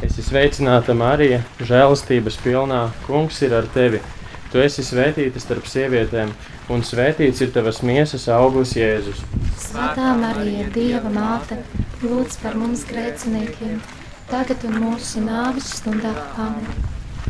Es 0.04 0.20
esmu 0.20 0.28
sveicināta 0.28 0.94
Marija, 0.94 1.40
žēlastības 1.64 2.36
pilnā. 2.44 2.84
Kungs 3.08 3.40
ir 3.42 3.56
ar 3.58 3.66
tevi. 3.74 4.02
Tu 4.52 4.62
esi 4.62 4.84
svētīta 4.86 5.42
starp 5.42 5.66
sievietēm, 5.66 6.30
un 6.70 6.84
svētīts 6.86 7.42
ir 7.42 7.54
tavas 7.56 7.80
miesas 7.82 8.28
augurs 8.30 8.76
Jēzus. 8.78 9.24
Svētā 9.58 10.12
Marija, 10.20 10.68
Dieva 10.76 11.10
māte, 11.10 11.58
lūdz 12.04 12.38
par 12.44 12.60
mums 12.60 12.84
grēciniekiem, 12.86 13.80
tagad 14.30 14.68
un 14.70 14.78
mūsu 14.84 15.24
nāves 15.26 15.72
stundā. 15.80 16.14
Amen. 16.38 16.68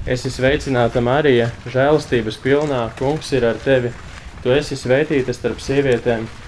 Es 0.04 0.26
esmu 0.26 0.42
sveicināta 0.42 1.00
Marija, 1.00 1.54
žēlastības 1.72 2.42
pilnā. 2.44 2.90
Kungs 3.00 3.32
ir 3.32 3.48
ar 3.48 3.62
tevi. 3.64 3.94
Tu 4.44 4.52
esi 4.52 4.76
svētīta 4.76 5.32
starp 5.32 5.64
sievietēm, 5.64 6.26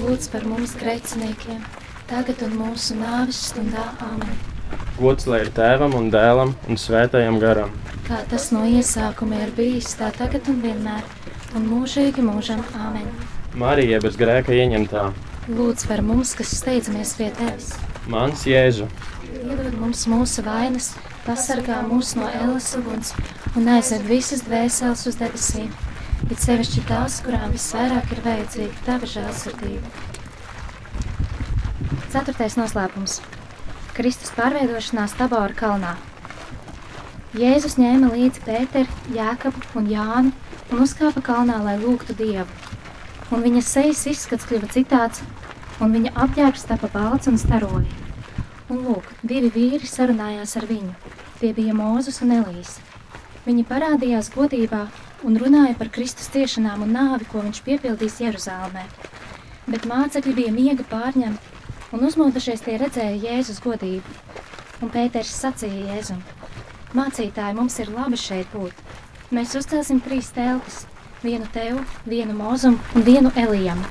lūdz 0.00 0.28
par 0.32 0.44
mums 0.48 0.74
grēciniekiem, 0.80 1.62
tagad 2.10 2.42
un 2.46 2.54
mūsu 2.60 2.96
nāves 2.98 3.40
stundā. 3.50 3.88
Amen. 4.04 4.36
Gods 4.98 5.26
lai 5.28 5.42
ir 5.44 5.52
tēvam 5.56 5.96
un 5.98 6.10
dēlam 6.12 6.54
un 6.68 6.80
svētajam 6.80 7.40
garam. 7.42 7.72
Kā 8.06 8.22
tas 8.30 8.50
no 8.54 8.62
iesākuma 8.68 9.42
ir 9.44 9.52
bijis, 9.56 9.96
tā 9.98 10.12
tagad 10.16 10.48
un 10.52 10.62
vienmēr, 10.62 11.02
un 11.58 11.66
mūžīgi 11.70 12.24
mūžam. 12.24 12.62
Amen. 12.78 13.08
Marija 13.56 14.00
bez 14.04 14.18
grēka 14.20 14.54
ieņemtā. 14.54 15.10
Lūdz 15.46 15.86
par 15.88 16.02
mums, 16.04 16.34
kas 16.38 16.54
steidzamies 16.58 17.14
pie 17.18 17.30
tevis. 17.38 17.74
Mans 18.10 18.44
Jēzu, 18.46 18.86
Iedod 19.46 19.74
mums 19.78 20.04
mūsu 20.10 20.42
vainas, 20.46 20.92
pasargā 21.26 21.80
mūs 21.86 22.14
no 22.18 22.26
ēlas 22.30 22.72
uguns 22.78 23.12
un 23.58 23.68
aizved 23.70 24.06
visas 24.08 24.42
dvēseles 24.46 25.04
uz 25.10 25.18
debesīm. 25.20 25.68
It 26.26 26.40
sevišķi 26.42 26.82
tās, 26.88 27.20
kurām 27.22 27.52
visvairāk 27.54 28.10
ir 28.16 28.20
vajadzīga 28.24 28.84
tava 28.86 29.06
žēlsirdība. 29.06 29.90
Ceturtais 32.10 32.56
noslēpums- 32.58 33.20
Kristus 33.96 34.32
pārveidošanās 34.34 35.14
Tabora 35.18 35.54
kalnā. 35.54 35.92
Jēzus 37.36 37.76
ņēma 37.76 38.08
līdzi 38.14 38.42
Pēteri, 38.46 38.88
Jākabu 39.12 39.60
un 39.76 39.86
Jāni 39.92 40.32
un 40.72 40.82
uzkāpa 40.86 41.20
kalnā, 41.22 41.60
lai 41.62 41.76
lūgtu 41.78 42.16
Dievu. 42.16 42.48
Un 43.30 43.42
viņa 43.44 43.62
sejas 43.62 44.06
izskats 44.06 44.48
kļuva 44.48 44.72
citāds, 44.72 45.22
un 45.80 45.92
viņa 45.92 46.14
apģērbs 46.24 46.66
tapa 46.66 46.88
balts 46.92 47.28
un 47.28 47.36
staroja. 47.38 47.86
Un 48.72 48.82
lūk, 48.86 49.04
divi 49.22 49.50
vīri 49.50 49.86
sarunājās 49.86 50.56
ar 50.56 50.66
viņu. 50.66 50.94
Tie 51.38 51.52
bija 51.52 51.74
Mūzes 51.76 52.22
un 52.24 52.32
Elīze. 52.40 52.80
Viņi 53.46 53.66
parādījās 53.68 54.32
godībā 54.34 54.86
un 55.26 55.36
runāja 55.42 55.74
par 55.78 55.90
Kristus 55.90 56.30
ciešanām 56.30 56.84
un 56.86 56.94
nāvi, 56.94 57.26
ko 57.30 57.42
viņš 57.42 57.62
piepildīs 57.66 58.20
Jeruzalemē. 58.22 58.84
Bet 59.66 59.88
mācekļi 59.90 60.34
bija 60.36 60.54
miega 60.54 60.86
pārņemti, 60.86 61.54
un 61.96 62.06
uzmodušies 62.06 62.62
tie 62.62 62.76
redzēja 62.78 63.18
Jēzus 63.24 63.58
godību. 63.64 64.16
Un 64.84 64.92
Pēters 64.94 65.32
sacīja 65.34 65.96
Jēzum: 65.96 66.22
Mācītāji, 66.94 67.56
mums 67.58 67.78
ir 67.82 67.90
labi 67.90 68.18
šeit 68.20 68.52
būt. 68.54 68.72
Mēs 69.34 69.56
uzcelsim 69.58 70.00
trīs 70.04 70.30
teltis- 70.30 70.84
vienu 71.26 71.46
tev, 71.52 71.82
vienu 72.06 72.36
mūzum 72.38 72.78
un 72.94 73.02
vienu 73.02 73.32
Elijam. 73.34 73.82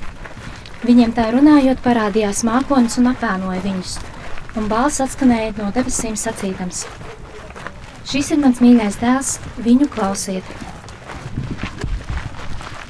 Viņiem 0.85 1.13
tā 1.13 1.31
runājot, 1.33 1.81
parādījās 1.83 2.45
mākonis 2.47 2.97
un 2.97 3.11
apēnoja 3.11 3.61
viņus 3.61 3.97
un 4.55 4.69
balss 4.71 5.01
atskanēja 5.03 5.57
no 5.57 5.71
debesīm 5.75 6.15
sacīdams: 6.15 6.85
Šis 8.05 8.31
ir 8.31 8.39
mans 8.39 8.61
mīļais 8.63 9.01
dēls, 9.01 9.39
viņu 9.65 9.89
klausiet. 9.91 10.64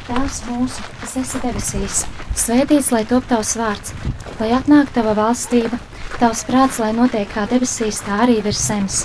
Tēvs 0.05 0.43
mūsu, 0.45 0.83
kas 1.01 1.15
esi 1.17 1.39
debesīs, 1.41 2.03
svētīts 2.37 2.91
lai 2.93 2.99
top 3.09 3.25
tavs 3.25 3.55
vārds, 3.57 3.93
lai 4.37 4.51
atnāk 4.53 4.91
tava 4.93 5.15
valstība, 5.17 5.79
tavs 6.19 6.43
prāts, 6.45 6.77
lai 6.77 6.91
notiek 6.93 7.25
kā 7.31 7.47
debesīs, 7.49 8.03
tā 8.05 8.19
arī 8.27 8.35
virs 8.45 8.61
zemes. 8.67 8.99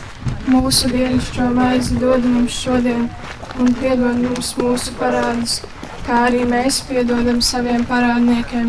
mūsu 0.52 0.90
dienascho 0.92 1.46
maizi 1.56 1.96
dod 2.02 2.26
mums 2.28 2.52
šodien, 2.52 3.08
un 3.56 3.72
piedod 3.80 4.20
mums 4.20 4.52
mūsu 4.58 4.92
parādus, 5.00 5.62
kā 6.04 6.26
arī 6.26 6.44
mēs 6.52 6.82
piedodam 6.90 7.40
saviem 7.40 7.88
parādniekiem, 7.88 8.68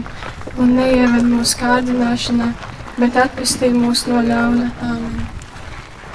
un 0.56 0.74
neieved 0.80 1.28
mūsu 1.28 1.60
kārdināšanā, 1.60 2.48
bet 2.96 3.20
atpestī 3.26 3.74
mūs 3.76 4.08
no 4.08 4.24
ļauna. 4.32 4.72
Amen. 4.88 5.28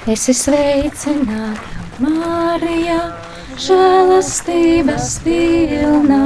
Es 0.07 0.29
esmu 0.33 0.55
sveicināta, 0.55 1.87
Marija, 2.01 3.01
žēlastības 3.61 5.11
pilnā. 5.25 6.23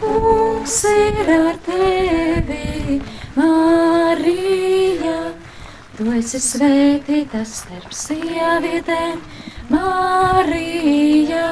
Kungs 0.00 0.80
ir 0.90 1.30
ar 1.36 1.58
tevi, 1.66 3.00
Marija. 3.36 5.18
Tu 5.94 6.08
esi 6.18 6.40
svētīta 6.42 7.44
starp 7.46 7.92
sievietēm, 7.94 9.20
Marija. 9.70 11.48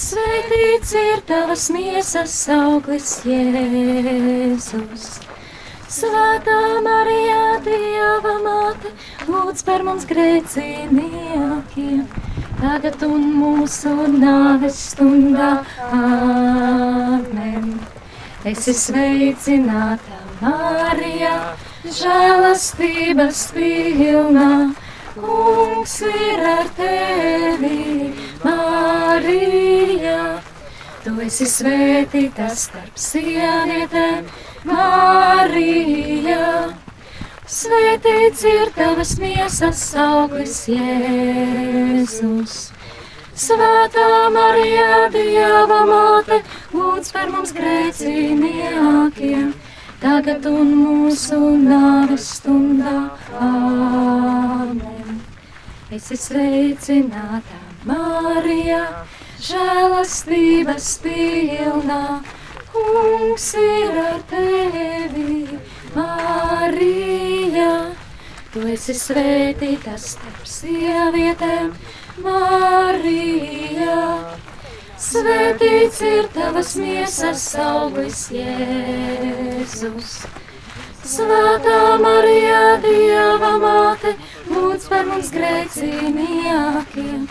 Svētīts 0.00 0.94
ir 0.96 1.24
tavas 1.28 1.66
miesas 1.74 2.34
auglis, 2.54 3.18
Jēzus. 3.28 5.08
Svētā 5.90 6.60
Marija, 6.84 7.58
Dieva 7.64 8.36
māte, 8.44 8.92
lūdz 9.26 9.64
par 9.66 9.82
mums 9.84 10.06
grēciniekiem, 10.06 12.04
tagad 12.60 13.02
un 13.06 13.24
mūsu 13.38 13.92
nāves 14.12 14.78
stundā. 14.92 15.50
Amen. 15.96 17.72
Es 18.44 18.66
esmu 18.68 18.96
sveicināta, 18.96 20.18
Marija, 20.40 21.34
žēlastības 21.84 23.42
pilnā. 23.56 24.50
Kungs 25.16 25.96
ir 26.08 26.44
ar 26.48 26.68
tevi, 26.76 28.12
Marija. 28.44 30.20
Tu 31.04 31.16
esi 31.26 31.48
svētīta 31.48 32.48
starp 32.56 32.96
sievietēm, 33.00 34.30
Marija. 34.68 36.46
Svētīts 37.50 38.44
ir 38.46 38.68
tavas 38.76 39.16
miesas 39.18 39.80
auglis, 39.98 40.68
Jēzus. 40.70 42.52
Svētā 43.34 44.04
Marija, 44.30 45.08
Dieva 45.10 45.80
māte, 45.88 46.38
lūdz 46.70 47.10
par 47.10 47.32
mums 47.32 47.50
grēciniekiem, 47.56 49.48
tagad 49.98 50.46
un 50.46 50.70
mūsu 50.78 51.40
nāves 51.64 52.28
stundā. 52.36 52.94
Āmen. 53.34 55.18
Esi 55.90 56.20
sveicināta, 56.22 57.58
Marija, 57.90 58.84
žēlastības 59.42 60.92
pilnā, 61.02 62.04
kungs 62.70 63.50
ir 63.58 64.00
ar 64.06 64.22
tevi, 64.30 65.58
Marija. 65.98 67.29
Tu 67.50 68.60
esi 68.66 68.94
svētīta 68.94 69.96
starp 69.98 70.42
sievietēm, 70.46 71.72
Marija. 72.22 73.96
Svētīts 75.00 76.00
ir 76.06 76.28
tavas 76.34 76.74
miesas 76.78 77.44
auglis, 77.58 78.24
Jēzus. 78.34 80.12
Svētā 81.10 81.78
Marija, 82.02 82.76
Dieva 82.84 83.54
māte, 83.62 84.12
lūdz 84.50 84.86
par 84.92 85.08
mums 85.08 85.30
grēciniekiem, 85.34 87.24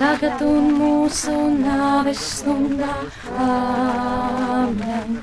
tagad 0.00 0.42
un 0.48 0.68
mūsu 0.80 1.36
nāves 1.60 2.26
stundā. 2.40 2.96
Āmen. 3.46 5.22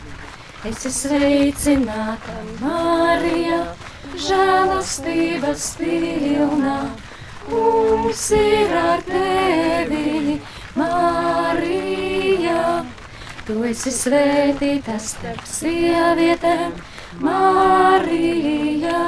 Esi 0.69 0.89
sveicināta, 0.91 2.41
Marija, 2.63 3.61
žēlastības 4.27 5.65
pilnā, 5.79 6.77
kungs 7.47 8.25
ir 8.37 8.75
ar 8.77 9.03
tevi, 9.07 10.39
Marija. 10.77 12.63
Tu 13.47 13.57
esi 13.71 13.91
svētīta 13.93 14.99
starp 15.01 15.45
sievietēm, 15.49 16.75
Marija. 17.25 19.01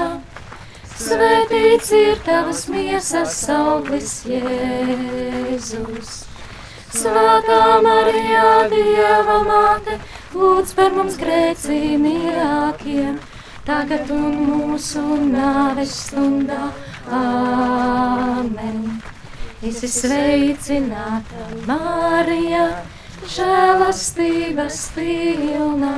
Svētīts 1.02 1.92
ir 1.98 2.20
tavas 2.26 2.68
miesas 2.70 3.38
auglis, 3.50 4.22
Jēzus. 4.30 6.12
Svētā 6.92 7.80
Marija, 7.86 8.68
Dieva 8.72 9.38
māte, 9.48 9.96
lūdz 10.36 10.74
par 10.78 10.92
mums 10.98 11.16
grēciniekiem, 11.22 13.16
tagad 13.66 14.10
un 14.14 14.38
mūsu 14.48 15.02
nāves 15.30 15.94
stundā. 16.08 16.72
Āmen. 17.12 18.82
Esi 19.62 19.86
sveicināta, 19.94 21.44
Marija, 21.68 22.64
žēlastības 23.30 24.80
pilnā, 24.96 25.92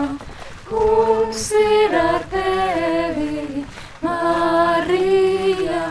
kungs 0.68 1.46
ir 1.60 1.96
ar 1.96 2.26
tevi, 2.34 3.64
Marija. 4.04 5.86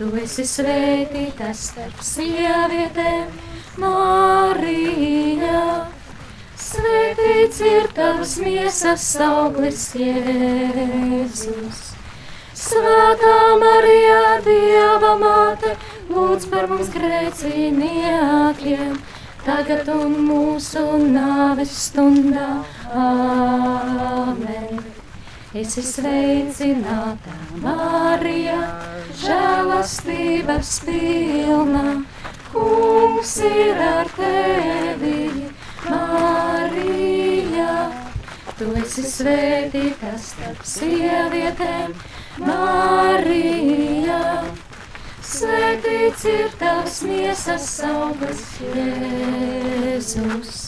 Tu 0.00 0.10
esi 0.24 0.48
svētīta 0.48 1.52
starp 1.54 2.02
sievietēm, 2.02 3.30
Marija. 3.78 5.62
Svētīts 6.70 7.58
ir 7.66 7.86
tavs 7.96 8.36
miesas 8.38 9.04
auglis, 9.24 9.88
Jēzus. 9.98 11.80
Svētā 12.60 13.38
Marija, 13.58 14.36
Dieva 14.44 15.16
māte, 15.18 15.72
lūdz 16.12 16.46
par 16.52 16.68
mums 16.70 16.92
grēciniekiem, 16.94 18.92
tagad 19.42 19.90
un 19.96 20.14
mūsu 20.28 20.84
nāves 21.10 21.72
stundā. 21.88 22.48
Āmen. 22.94 24.78
Esi 25.50 25.82
sveicināta, 25.82 27.34
Marija, 27.64 28.60
žēlastības 29.24 30.76
pilnā, 30.86 31.86
kungs 32.52 33.34
ir 33.48 33.82
ar 33.88 34.14
tevi, 34.14 35.50
Marija. 35.88 37.74
Tu 38.58 38.66
esi 38.76 39.04
svētīta 39.08 40.10
starp 40.20 40.64
sievietēm, 40.68 41.94
Marija. 42.44 44.18
Svētīts 45.30 46.26
ir 46.28 46.50
tavs 46.60 46.98
miesas 47.06 47.68
auglis, 47.86 48.42
Jēzus. 48.60 50.58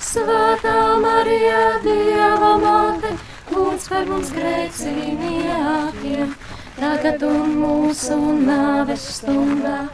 Svētā 0.00 0.78
Marija, 1.04 1.60
Dieva 1.84 2.54
māte, 2.64 3.12
lūdz 3.52 3.86
par 3.92 4.08
mums 4.08 4.32
grēciniekiem, 4.34 6.34
tagad 6.80 7.22
un 7.28 7.54
mūsu 7.60 8.18
nāves 8.40 9.06
stundā. 9.20 9.84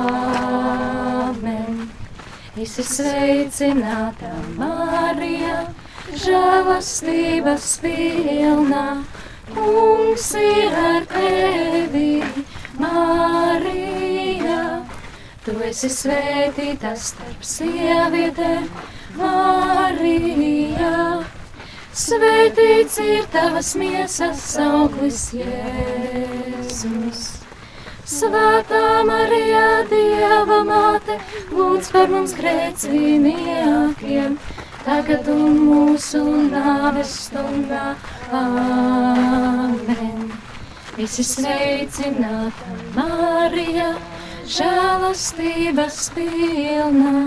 Āmen. 0.00 1.85
Esi 2.56 2.80
sveicināta, 2.88 4.30
Marija, 4.56 5.58
žēlastības 6.22 7.66
pilnā, 7.82 8.84
kungs 9.50 10.30
ir 10.40 10.78
ar 10.80 11.04
tevi, 11.10 12.24
Marija. 12.80 14.56
Tu 15.44 15.58
esi 15.68 15.92
svētīta 15.98 16.96
starp 16.96 17.44
sievietēm, 17.44 18.72
Marija. 19.20 20.96
Svētīts 22.06 23.02
ir 23.04 23.28
tavas 23.36 23.74
miesas 23.76 24.48
auglis, 24.64 25.26
Jēzus. 25.44 27.35
Svētā 28.06 29.02
Marija, 29.02 29.82
Dieva 29.90 30.60
māte, 30.62 31.16
lūdz 31.50 31.88
par 31.90 32.12
mums 32.12 32.36
grēciniekiem, 32.38 34.36
tagad 34.84 35.26
un 35.32 35.58
mūsu 35.64 36.22
nāves 36.52 37.16
stundā. 37.24 37.96
Āmen. 38.30 40.30
Esi 41.02 41.26
sveicināta, 41.26 42.78
Marija, 42.94 43.90
žēlastības 44.54 46.00
pilnā, 46.14 47.18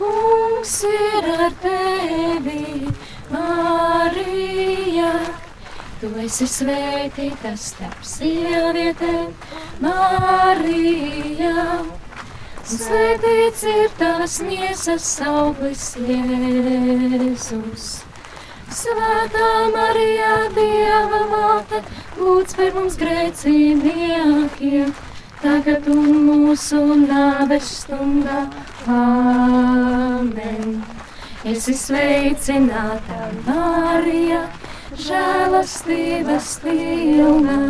kungs 0.00 0.78
ir 0.88 1.32
ar 1.36 1.50
tevi, 1.68 2.88
Marija. 3.28 5.12
Tu 6.04 6.10
esi 6.20 6.44
svētīta 6.44 7.54
starp 7.56 8.02
sievietēm, 8.04 9.30
Marija. 9.80 11.62
Svētīts 12.68 13.62
ir 13.72 13.94
tavas 13.96 14.34
miesas 14.44 15.06
auglis, 15.24 15.86
Jēzus. 16.04 17.86
Svētā 18.68 19.48
Marija, 19.72 20.34
Dieva 20.58 21.22
māte, 21.30 21.80
lūdz 22.18 22.52
par 22.58 22.76
mums 22.76 23.00
grēciniekiem, 23.00 24.92
tagad 25.40 25.88
un 25.94 26.20
mūsu 26.26 26.82
nāves 27.06 27.72
stundā. 27.78 28.42
Āmen. 28.98 30.76
Esi 31.48 31.72
sveicināta, 31.80 33.32
Marija, 33.48 34.44
žēlastības 35.00 36.54
pilnā. 36.64 37.60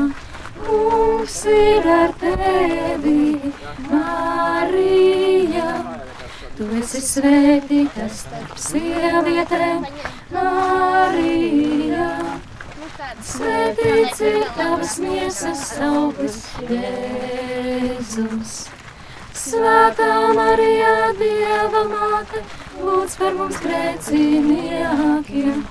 Kungs 0.64 1.40
ir 1.50 1.86
ar 1.90 2.14
tevi, 2.20 3.52
Marija. 3.90 5.68
Tu 6.54 6.68
esi 6.78 7.00
svētīta 7.02 8.06
starp 8.14 8.54
sievietēm, 8.62 9.86
Marija. 10.32 12.08
Svētīts 13.24 14.20
ir 14.22 14.44
tavas 14.56 14.96
miesas 15.02 15.64
auglis, 15.82 16.38
Jēzus. 16.68 18.54
Svētā 19.44 20.10
Marija, 20.36 20.92
Dieva 21.18 21.82
māte, 21.90 22.42
lūdz 22.80 23.16
par 23.18 23.34
mums 23.38 23.58
grēciniekiem, 23.64 25.64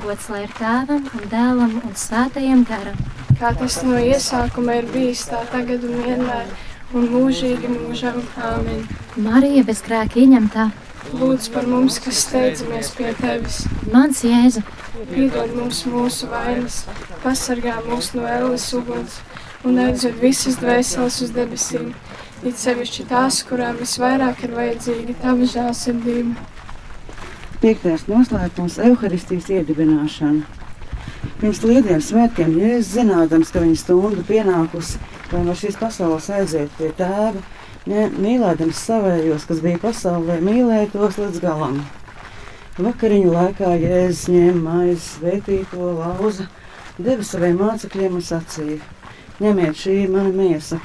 Gods 0.00 0.28
lai 0.32 0.42
ir 0.46 0.52
tēvam 0.58 1.04
un 1.14 1.22
dēlam 1.32 1.74
un 1.82 1.94
svētajam 1.98 2.64
garam. 2.68 2.98
kā 3.38 3.50
tas 3.58 3.76
no 3.82 3.96
iesākuma 3.98 4.72
ir 4.80 4.86
bijis, 4.92 5.22
tā 5.28 5.40
tagad 5.52 5.84
un 5.84 5.94
vienmēr, 6.06 6.46
un 6.94 7.02
mūžīgi 7.12 7.68
mūžam. 7.72 8.18
Āmen! 8.50 8.80
Marija 9.16 9.62
bez 9.66 9.82
grēka 9.86 10.20
ieņemtā, 10.22 10.64
Lūdz 11.14 11.50
par 11.52 11.66
mums, 11.68 11.98
kas 12.00 12.16
steidzamies 12.24 12.88
pie 12.96 13.10
tevis! 13.20 13.56
mans 13.92 14.24
Jēzu, 14.24 14.62
Piedod 15.10 15.50
mums 15.58 15.84
mūsu 15.90 16.26
vainas, 16.30 16.76
pasargā 17.22 17.74
mūs 17.84 18.14
no 18.16 18.22
ēles 18.24 18.72
uguns 18.78 19.20
un 19.64 19.78
aizved 19.80 20.16
visas 20.20 20.56
dvēseles 20.60 21.20
uz 21.24 21.30
debesīm, 21.34 21.92
it 22.48 22.58
sevišķi 22.60 23.06
tās, 23.08 23.40
kurām 23.48 23.78
visvairāk 23.80 24.42
ir 24.44 24.52
vajadzīga 24.56 25.14
tava 25.22 25.46
žēlsirdība. 25.48 26.34
Piektais 27.62 28.04
noslēpums- 28.10 28.76
evaharistijas 28.86 29.48
iedibināšana. 29.48 30.42
Pirms 31.40 31.62
lieliem 31.64 32.02
svētkiem 32.04 32.52
Jēzus 32.60 32.92
zinādams, 32.98 33.52
ka 33.52 33.60
viņa 33.64 33.76
stunda 33.80 34.22
pienākusi, 34.28 34.98
lai 35.32 35.42
no 35.44 35.52
šīs 35.52 35.78
pasaules 35.80 36.28
aiziet 36.28 36.70
pie 36.78 36.90
tēva, 36.98 37.40
ne, 37.86 38.10
mīlēdams 38.10 38.84
savējos, 38.88 39.46
kas 39.48 39.60
bija 39.60 39.78
pasaulē, 39.78 40.40
mīlēja 40.40 40.92
tos 40.92 41.16
līdz 41.16 41.40
galam. 41.40 41.80
Vakariņu 42.76 43.32
laikā 43.32 43.72
Jēzus 43.80 44.28
ņēma 44.28 44.62
maizi, 44.62 45.00
svētīja 45.18 45.70
to 45.70 45.92
lauza, 45.98 46.48
deva 46.98 47.22
saviem 47.22 47.56
mācekļiem 47.58 48.20
un 48.20 48.20
sacīja: 48.20 48.80
Ņemiet, 49.40 49.74
šī 49.74 50.08
mana 50.10 50.30
miesa. 50.30 50.80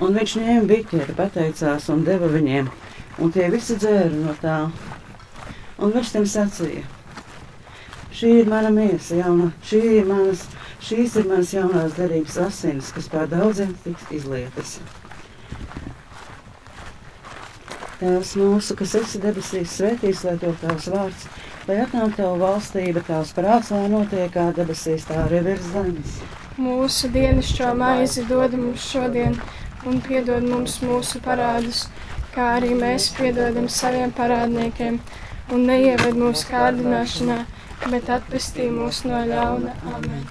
Un 0.00 0.16
viņš 0.16 0.38
ņēma 0.40 0.64
biķeri, 0.70 1.18
pateicās 1.18 1.90
un 1.92 2.06
deva 2.06 2.30
viņiem, 2.32 2.70
un 3.20 3.34
tie 3.34 3.50
visi 3.52 3.76
dzēra 3.76 4.14
no 4.14 4.32
tā. 4.40 4.56
Un 5.82 5.92
viņš 5.92 6.14
tiem 6.14 6.26
sacīja: 6.28 6.86
Šī 8.12 8.32
ir 8.42 8.48
mana 8.50 8.70
miesa, 8.70 9.16
jauna, 9.18 9.50
šī 9.66 9.78
ir 9.98 10.08
manas, 10.08 10.46
šīs 10.84 11.16
ir 11.20 11.28
manas 11.30 11.52
jaunās 11.54 11.94
derības 11.96 12.36
asinis, 12.46 12.90
kas 12.94 13.08
pār 13.12 13.30
daudziem 13.30 13.72
tiks 13.84 14.10
izlietas. 14.14 14.76
Tēvs 18.02 18.34
mūsu, 18.34 18.74
kas 18.78 18.96
esi 18.98 19.20
debesīs, 19.22 19.76
svētīts, 19.78 20.24
lai 20.26 20.36
top 20.42 20.56
tavs 20.58 20.88
vārds, 20.90 21.26
lai 21.68 21.76
atnāk 21.84 22.16
tava 22.18 22.34
valstība, 22.40 23.02
tavs 23.06 23.30
prāts, 23.36 23.70
lai 23.70 23.84
notiek 23.92 24.32
kā 24.34 24.48
debesīs, 24.56 25.06
tā 25.06 25.20
arī 25.24 25.44
virs 25.46 25.68
zemes. 25.70 26.16
Mūsu 26.58 27.08
dienascho 27.14 27.70
maizi 27.78 28.26
dod 28.28 28.58
mums 28.58 28.90
šodien, 28.90 29.38
un 29.88 30.00
piedod 30.04 30.44
mums 30.46 30.78
mūsu 30.84 31.20
parādus, 31.24 31.86
kā 32.34 32.54
arī 32.58 32.72
mēs 32.78 33.10
piedodam 33.16 33.68
saviem 33.68 34.12
parādniekiem, 34.16 35.00
un 35.52 35.66
neieved 35.68 36.16
mūsu 36.18 36.46
kārdināšanā, 36.50 37.42
bet 37.90 38.12
atpestī 38.14 38.68
mūs 38.72 39.02
no 39.08 39.24
ļauna. 39.28 39.74
Amen! 39.94 40.22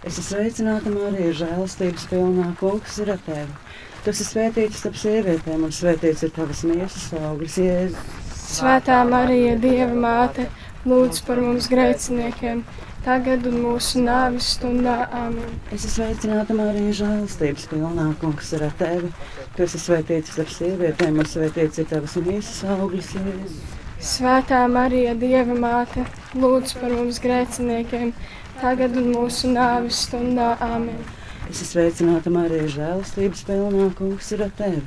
Es 0.00 0.16
esmu 0.16 0.24
sveicināta, 0.30 0.88
Marija, 0.94 1.32
žēlastības 1.42 2.06
pilnā, 2.08 2.46
kungs 2.60 2.96
ir 3.02 3.10
ar 3.12 3.18
tevi. 3.26 3.56
Tu 4.00 4.12
esi 4.14 4.24
svētīts 4.24 4.78
starp 4.80 4.96
sievietēm, 4.96 5.66
un 5.66 5.74
svētīts 5.76 6.24
ir 6.24 6.30
tavas 6.32 6.62
miesas 6.64 7.10
augurs, 7.20 7.58
Jēzus. 7.60 8.14
Svētā 8.50 9.02
Marija, 9.10 9.58
Dieva 9.60 9.92
māte, 9.92 10.46
lūdz 10.88 11.20
par 11.26 11.42
mums 11.44 11.68
grēciniekiem, 11.68 12.62
tagad 13.04 13.46
un 13.48 13.56
mūsu 13.64 14.02
nāves 14.04 14.54
stundā. 14.56 14.96
Amen! 15.16 15.58
Es 15.72 15.86
esmu 15.88 16.06
sveicināta, 16.06 16.56
Marija, 16.56 16.92
žēlastības 17.00 17.66
pilnā, 17.70 18.06
kungs 18.20 18.50
ir 18.56 18.64
ar 18.66 18.74
tevi. 18.80 19.10
Tu 19.56 19.64
esi 19.66 19.80
svētīts 19.80 20.34
starp 20.34 20.52
sievietēm, 20.54 21.20
un 21.22 21.28
svētīts 21.28 21.80
ir 21.80 21.88
tavas 21.90 22.16
miesas 22.20 22.60
Jēzus. 22.64 23.78
Svētā 24.00 24.60
Marija, 24.72 25.14
Dieva 25.20 25.56
māte, 25.60 26.04
lūdz 26.36 26.76
par 26.80 26.92
mums 26.96 27.20
grēciniekiem, 27.24 28.12
tagad 28.60 28.96
un 28.96 29.10
mūsu 29.14 29.52
nāves 29.52 30.04
stundā. 30.06 30.54
Amen! 30.64 31.00
Es 31.48 31.64
esmu 31.64 31.72
sveicināta, 31.72 32.32
Marija, 32.32 32.68
žēlastības 32.76 33.46
pilnā, 33.48 33.88
kungs 33.98 34.32
ir 34.36 34.44
ar 34.46 34.52
tevi. 34.60 34.84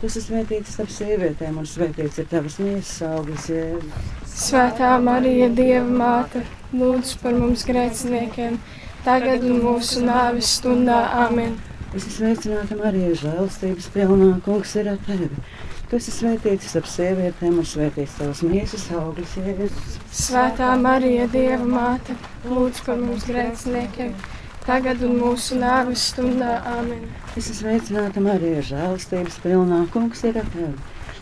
Tu 0.00 0.08
esi 0.08 0.24
svētīts 0.24 0.76
starp 0.76 0.92
sievietēm, 0.96 1.60
un 1.60 1.68
svētīts 1.68 2.22
ir 2.22 2.28
tavas 2.32 2.56
miesas 2.62 3.04
augurs, 3.08 3.48
Jēzus. 3.52 4.19
Svētā 4.40 4.94
Marija, 5.04 5.50
Dieva 5.52 5.84
māte, 5.84 6.40
lūdz 6.72 7.10
par 7.20 7.34
mums 7.36 7.60
grēciniekiem, 7.68 8.54
tagad 9.04 9.42
un 9.44 9.58
mūsu 9.60 10.00
nāves 10.00 10.54
stundā. 10.56 11.00
Amen! 11.26 11.58
Es 11.90 12.06
esmu 12.06 12.14
sveicināta, 12.14 12.78
Marija, 12.78 13.10
žēlastības 13.20 13.90
pilnā, 13.92 14.30
kungs 14.46 14.72
ir 14.80 14.88
ar 14.94 14.96
tevi. 15.04 15.28
Tu 15.90 15.98
esi 15.98 16.14
svētīts 16.14 16.70
starp 16.72 16.88
sievietēm, 16.88 17.58
un 17.60 17.68
svētīts 17.68 18.14
tavas 18.16 18.40
miesas 18.46 18.86
augurs, 18.96 19.34
Jēzus. 19.36 19.98
Svētā 20.22 20.70
Marija, 20.80 21.26
Dieva 21.34 21.66
māte, 21.74 22.16
lūdz 22.48 22.80
par 22.86 22.96
mums 23.02 23.26
grēciniekiem, 23.28 24.14
tagad 24.64 25.04
un 25.04 25.18
mūsu 25.20 25.60
nāves 25.60 26.06
stundā. 26.14 26.62
Amen! 26.78 27.04
Es 27.34 27.42
esmu 27.42 27.58
sveicināta, 27.66 28.24
Marija, 28.24 28.64
žēlastības 28.72 29.36
pilnā, 29.44 29.82
kungs 29.92 30.24
ir 30.24 30.40
ar 30.40 30.48
tevi. 30.56 30.89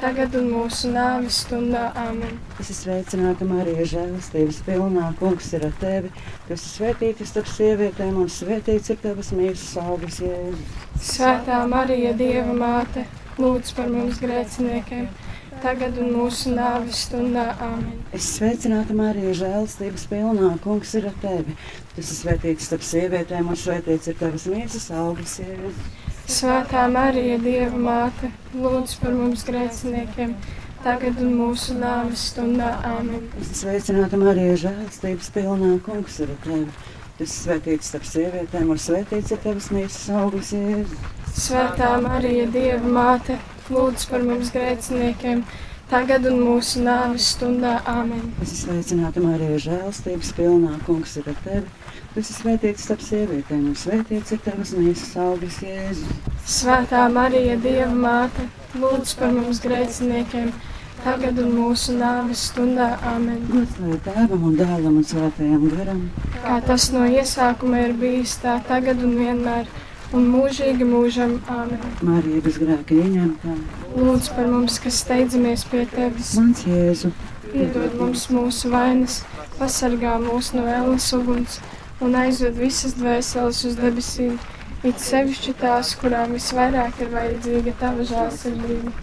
tagad 0.00 0.34
un 0.38 0.48
mūsu 0.52 0.90
nāves 0.92 1.42
stundā. 1.44 1.88
Amen! 1.98 2.38
Es 2.60 2.70
esmu 2.72 2.76
sveicināta, 2.78 3.46
Marija, 3.48 3.86
žēlastības 3.92 4.58
pilnā, 4.66 5.10
kungs 5.20 5.52
ir 5.56 5.66
ar 5.68 5.76
tevi. 5.80 6.10
Tu 6.46 6.56
esi 6.56 6.72
svētīts 6.72 7.30
starp 7.30 7.48
sievietēm, 7.50 8.18
un 8.22 8.30
svētīts 8.32 8.92
ir 8.92 9.00
tavas 9.02 9.32
miesas 9.36 9.76
augurs, 9.82 10.20
Jēzus. 10.24 10.74
Svētā 11.10 11.62
Marija, 11.70 12.12
Dieva 12.18 12.56
māte, 12.56 13.06
lūdz 13.40 13.72
par 13.76 13.88
mums 13.92 14.20
grēciniekiem, 14.22 15.08
tagad 15.64 16.00
un 16.02 16.12
mūsu 16.16 16.52
nāves 16.56 17.06
stundā. 17.08 17.48
Amen! 17.64 18.02
Es 18.12 18.22
esmu 18.22 18.40
sveicināta, 18.40 18.96
Marija, 18.96 19.36
žēlastības 19.44 20.08
pilnā, 20.12 20.52
kungs 20.64 20.96
ir 21.00 21.08
ar 21.12 21.16
tevi. 21.24 21.56
Tu 21.94 22.04
esi 22.04 22.20
svētīts 22.20 22.68
starp 22.68 22.84
sievietēm, 22.84 23.48
un 23.48 23.64
svētīts 23.64 24.12
ir 24.12 24.20
tavas 24.20 24.48
miesas 24.52 24.90
augurs, 24.94 25.40
Jēzus. 25.42 26.05
Svētā 26.26 26.88
Marija, 26.90 27.36
Dieva 27.38 27.78
māte, 27.78 28.32
lūdz 28.58 28.96
par 28.98 29.12
mums 29.14 29.44
grēciniekiem, 29.46 30.32
tagad 30.82 31.20
un 31.22 31.36
mūsu 31.38 31.76
nāves 31.78 32.24
stundā. 32.32 32.72
Amen! 32.88 33.28
Sveicināta, 33.46 34.18
Marija, 34.18 34.56
žēlastības 34.64 35.30
pilnā, 35.36 35.76
kungs 35.86 36.18
ir 36.24 36.32
ar 36.34 36.40
tevi. 36.42 36.66
Tu 37.16 37.28
esi 37.28 37.36
svētīts 37.44 37.92
starp 37.92 38.10
sievietēm, 38.10 38.72
un 38.74 38.82
svētīts 38.82 39.36
ir 39.36 39.40
tavas 39.44 39.70
miesas 39.70 40.10
augurs, 40.18 40.50
Jēzus. 40.50 41.06
Svētā 41.46 41.92
Marija, 42.02 42.50
Dieva 42.50 42.94
māte, 42.98 43.38
lūdz 43.70 44.10
par 44.10 44.26
mums 44.26 44.50
grēciniekiem, 44.56 45.46
tagad 45.94 46.26
un 46.26 46.42
mūsu 46.42 46.82
nāves 46.82 47.30
stundā. 47.36 47.78
Amen! 47.86 48.32
Es 48.42 48.50
esmu 48.50 48.74
sveicināta, 48.74 49.22
Marija, 49.22 49.62
žēlastības 49.70 50.34
pilnā, 50.40 50.74
kungs 50.90 51.20
ir 51.22 51.30
ar 51.30 51.38
tevi. 51.46 51.85
Tu 52.16 52.22
esi 52.24 52.32
svētīts 52.32 52.84
starp 52.86 53.02
sievietēm, 53.04 53.64
un 53.68 53.74
svētīts 53.76 54.32
ir 54.32 54.38
tavas 54.40 54.70
miesas 54.72 55.10
augurs, 55.20 55.58
Jēzus. 55.60 56.14
Svētā 56.48 57.02
Marija, 57.12 57.58
Dieva 57.60 57.90
māte, 57.92 58.46
lūdz 58.80 59.12
par 59.18 59.34
mums 59.36 59.60
grēciniekiem, 59.60 60.48
tagad 61.02 61.42
un 61.42 61.52
mūsu 61.58 61.98
nāves 61.98 62.46
stundā. 62.48 62.88
Amen! 63.12 63.44
Gods 63.50 63.76
lai 63.82 64.00
tēvam 64.08 64.48
un 64.48 64.56
dēlam 64.56 64.96
un 65.02 65.04
svētajam 65.10 65.68
garam. 65.74 66.00
Kā 66.38 66.56
tas 66.64 66.88
no 66.96 67.04
iesākuma 67.04 67.84
ir 67.84 67.92
bijis, 68.00 68.38
tā 68.40 68.56
tagad 68.64 69.04
un 69.04 69.12
vienmēr, 69.20 69.68
un 70.16 70.32
mūžīgi 70.32 70.88
mūžam. 70.88 71.36
Amen! 71.52 71.86
Marija 72.00 72.40
bez 72.48 72.56
grēka 72.64 72.96
ieņemtā. 72.96 73.60
Lūdz 73.92 74.32
par 74.40 74.52
mums, 74.56 74.80
kas 74.80 75.04
steidzamies 75.04 75.68
pie 75.68 75.84
tevis, 75.92 76.32
Mans 76.40 76.64
Jēzu, 76.64 77.12
piedod 77.52 78.00
mums 78.00 78.30
mūsu 78.32 78.72
vainas, 78.72 79.26
pasargā 79.60 80.16
mūs 80.30 80.54
no 80.56 80.64
ēlas 80.80 81.12
uguns 81.12 81.60
un 82.04 82.14
aizved 82.20 82.58
visas 82.60 82.94
dvēseles 82.98 83.64
uz 83.70 83.80
debesīm, 83.80 84.36
it 84.84 85.00
sevišķi 85.02 85.56
tās, 85.62 85.94
kurām 86.00 86.36
visvairāk 86.36 87.02
ir 87.02 87.12
vajadzīga 87.16 87.76
tava 87.80 88.06
žēlsirdība. 88.12 88.94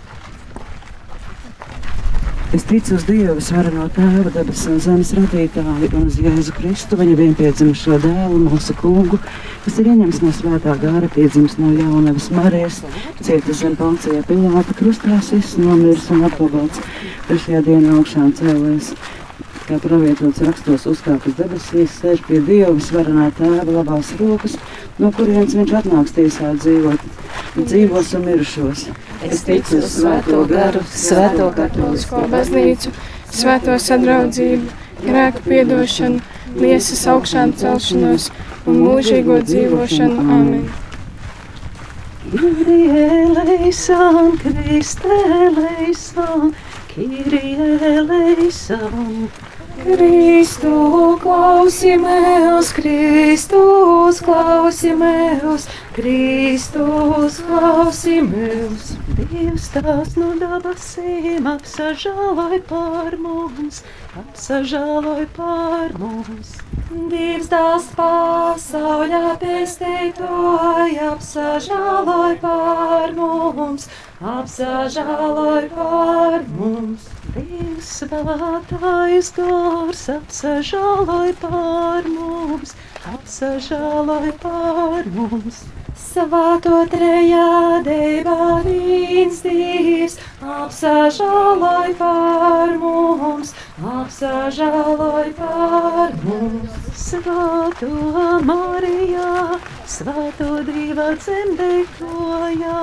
es 2.54 2.64
ticu 2.64 2.94
uz 2.96 3.04
Dievu, 3.08 3.42
svareno 3.42 3.88
tēva, 3.96 4.30
debesu 4.30 4.76
un 4.76 4.82
zemes 4.84 5.10
radītāju, 5.18 5.88
un 5.98 6.04
uz 6.06 6.20
Jēzu 6.22 6.54
Kristu, 6.54 7.00
viņa 7.00 7.16
vienpiedzimušo 7.18 7.98
dēlu, 8.04 8.44
mūsu 8.44 8.76
kungu, 8.78 9.18
kas 9.64 9.80
ir 9.82 9.90
ieņemts 9.90 10.22
no 10.22 10.34
svētā 10.38 10.76
gāra, 10.84 11.10
piedzimis 11.16 11.58
no 11.58 11.72
jaunavas 11.74 12.30
Marijas, 12.36 12.84
cieta 13.26 13.58
zem 13.58 13.74
Poncija 13.80 14.22
Pilāta, 14.30 14.78
krustās, 14.78 15.34
nomirs 15.58 16.06
un 16.14 16.28
apgabāts, 16.30 16.86
trešajā 17.32 17.66
dienā 17.72 17.98
augšām 17.98 18.30
cēlēs. 18.38 18.94
Kā 19.64 19.78
pravietots 19.80 20.42
rakstos, 20.44 20.84
uzkāpis 20.92 21.38
debesīs, 21.38 21.94
sēž 22.02 22.24
pie 22.28 22.42
Dieva 22.44 22.74
svarenā 22.84 23.30
tēva 23.38 23.64
labās 23.70 24.10
rokas, 24.20 24.58
no 25.00 25.12
kurienes 25.16 25.56
viņš 25.56 25.72
atnāks 25.80 26.16
tiesā 26.18 26.52
dzīvot 26.58 27.06
dzīvos 27.62 28.12
un 28.18 28.26
mirušos. 28.28 28.86
Es 29.24 29.46
ticu 29.48 29.80
uz 29.80 29.88
Svēto 29.94 30.44
garu, 30.50 30.84
Svēto 30.92 31.48
katolisko 31.56 32.26
baznīcu, 32.34 32.92
Svēto 33.32 33.78
sadraudzību, 33.80 34.68
grēku 35.06 35.46
piedošanu, 35.48 36.20
miesas 36.60 37.08
augšām 37.14 37.56
celšanos 37.64 38.32
un 38.68 38.84
mūžīgo 38.84 39.40
dzīvošanu. 39.48 40.28
Āmen! 40.40 40.68
Kyrie 42.34 43.08
eleison, 43.24 44.36
Christe 44.44 45.18
eleison, 45.48 46.54
Kyrie 46.92 47.58
eleison. 47.94 49.30
Kristu 49.84 51.20
klausimies, 51.22 52.72
Kristus 52.72 54.22
klausimies, 54.24 55.68
Kristus 55.92 57.42
klausimies. 57.44 58.94
Dievs 59.18 59.66
tās 59.76 60.16
no 60.16 60.30
dabasīm 60.40 61.50
apsažāloj 61.52 62.62
par 62.70 63.18
mums, 63.20 63.82
apsažāloj 64.22 65.28
par 65.36 65.92
mums. 66.00 66.56
Dievs 67.12 67.52
tās 67.52 67.90
pasauļā 68.00 69.36
pestītoj, 69.44 70.96
apsažāloj 71.12 72.40
par 72.46 73.12
mums, 73.20 73.92
apsažāloj 74.38 75.68
par 75.76 76.40
mums. 76.56 77.12
Dievs 77.34 77.88
svētais 77.98 79.30
gars 79.34 80.02
apsažāloj 80.14 81.32
par 81.42 82.06
mums, 82.06 82.76
apsažāloj 83.10 84.34
par 84.44 85.10
mums. 85.16 85.64
Svēto 86.04 86.84
trejādībā 86.94 88.38
viens 88.68 89.42
Dievs 89.48 90.20
apsažāloj 90.46 91.98
par 92.04 92.78
mums, 92.86 93.56
apsažāloj 93.98 95.34
par 95.42 96.14
mums. 96.22 96.80
Svēto 97.08 97.94
Marijā, 98.46 99.60
svēto 99.98 100.52
Dieva 100.70 101.16
dzemdētojā, 101.18 102.82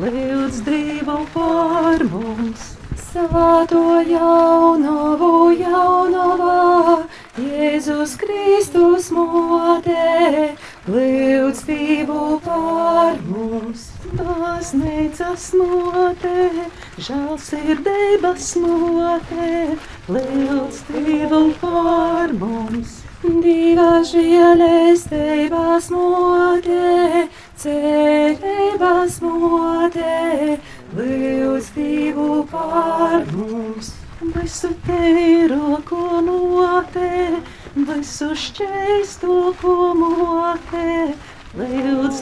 lūdz 0.00 0.62
Dievu 0.70 1.24
par 1.36 2.08
mums. 2.14 2.72
Svēto 3.12 4.00
jaunavu 4.08 5.50
jaunavā, 5.52 7.02
Jēzus 7.36 8.14
Kristus 8.16 9.10
motē, 9.12 10.54
lūdz 10.88 11.60
Dievu 11.68 12.38
par 12.46 13.20
mums. 13.28 13.84
Baznīcas 14.16 15.50
motē, 15.60 16.48
žēlsirdības 16.96 18.50
motē, 18.64 19.52
lūdz 20.08 20.82
Dievu 20.88 21.46
par 21.60 22.32
mums. 22.40 23.02
Dieva 23.22 24.00
žēlestības 24.02 25.92
motē, 25.92 27.28
cerības 27.60 29.20
motē, 29.22 30.56
Dievu 30.94 32.46
par 32.50 33.24
mums. 33.32 33.94
Visu 34.20 34.68
teiro, 34.86 35.78
ko 35.88 36.20
motē, 36.26 37.40
visu 37.74 38.28
šķēsto, 38.36 39.36
ko 39.62 39.76
motē, 39.96 41.14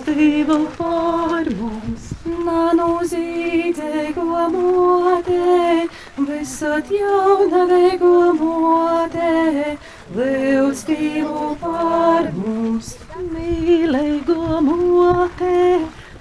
Dievu 0.07 0.61
par 0.79 1.51
mums. 1.59 2.07
Manu 2.47 2.89
zīdēgo 3.11 4.47
motē, 4.55 5.89
visat 6.31 6.91
jaunavego 6.95 8.17
motē, 8.39 9.77
lūdz 10.15 10.85
Dievu 10.87 11.57
par 11.61 12.31
mums. 12.39 12.95
Mīlēgo 13.35 14.63
motē, 14.65 15.59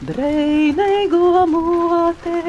brīvīgo 0.08 1.44
motē, 1.52 2.42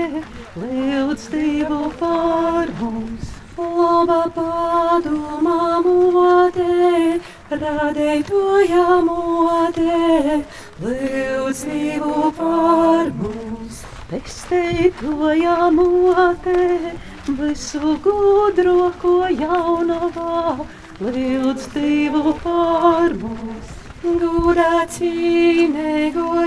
lūdz 0.54 1.24
Dievu 1.32 1.90
par 1.98 2.70
mums. 2.80 3.32
Laba 3.60 4.20
padomā 4.36 5.80
motē, 5.84 7.18
radētoja 7.50 8.84
motē, 9.08 10.38
lūdz 10.84 11.64
Dievu 11.66 12.30
par 12.38 13.10
mums. 13.18 13.82
Pestētoja 14.10 15.58
motē, 15.74 16.94
visu 17.26 17.96
gudro, 18.06 18.78
ko 19.02 19.18
jaunavā, 19.42 20.56
lūdz 21.02 21.68
Dievu 21.74 22.38
par 22.46 23.14
mums. 23.18 23.79
Gudācīnego 24.00 25.08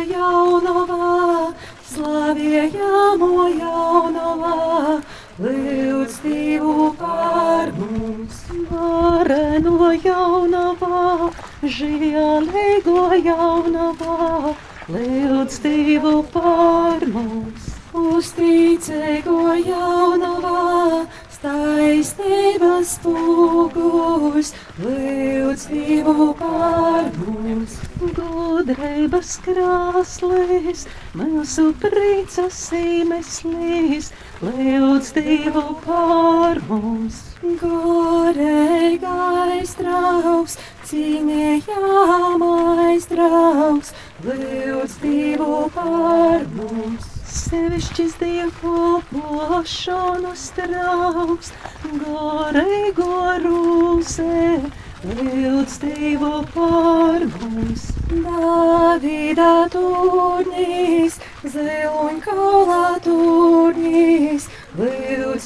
jaunavā, 0.09 1.53
slavējamo 1.85 3.43
jaunavā, 3.59 4.55
lūdz 5.37 6.15
Dievu 6.23 6.87
par 6.97 7.69
mums. 7.77 8.39
Vareno 8.71 9.91
jaunavā, 9.93 11.29
žēlīgo 11.61 13.05
jaunavā, 13.21 14.55
lūdz 14.89 15.61
Dievu 15.67 16.15
par 16.33 17.05
mums. 17.13 17.69
Uzticēgo 17.93 19.53
jaunavā, 19.61 21.05
taisnības 21.43 22.93
spūgus, 22.97 24.49
lūdz 24.79 25.65
Dievu 25.71 26.27
par 26.39 27.09
mums. 27.19 27.75
Gudrības 27.99 29.31
krāslis, 29.43 30.85
mūsu 31.19 31.73
priecas 31.83 32.71
īmeslīs, 32.79 34.11
lūdz 34.43 35.07
Dievu 35.19 35.67
par 35.83 36.63
mums. 36.69 37.15
Gorīgais 37.59 38.95
draugs, 39.75 40.55
cīnījamais 40.87 43.03
draugs, 43.11 43.91
lūdz 44.23 44.95
Dievu 45.03 45.67
par 45.75 46.47
mums. 46.55 46.82
Sevišķis 47.53 48.13
dievkalpošanas 48.17 50.43
trauks, 50.55 51.51
garīgo 52.01 53.17
rūsē, 53.43 54.37
Dievu 55.83 56.31
par 56.55 57.25
mums. 57.35 57.83
Davida 58.23 59.51
turnīs, 59.75 61.19
ziloņkaulā 61.45 62.87
turnīs, 63.05 64.49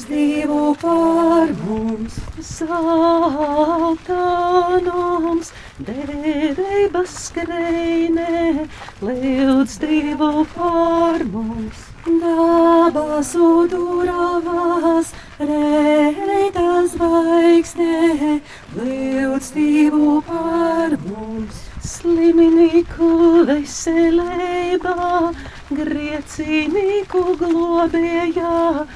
Dievu 0.08 0.64
par 0.80 1.52
mums. 1.66 2.16
Saltānums, 2.54 5.52
derības 5.90 7.12
skreinē, 7.26 8.64
lūdz 9.04 9.76
Dievu 9.84 10.32
par 10.56 11.28
mums. 11.36 11.87
Dabas 12.08 13.34
uduravās, 13.36 15.12
reitas 15.38 16.94
lūdz 18.78 19.50
Dievu 19.54 20.22
par 20.24 20.96
mums. 21.04 21.56
Slimnieku 21.84 23.44
veselībā, 23.48 24.96
griecīnieku 25.70 27.22
globējā, 27.42 28.86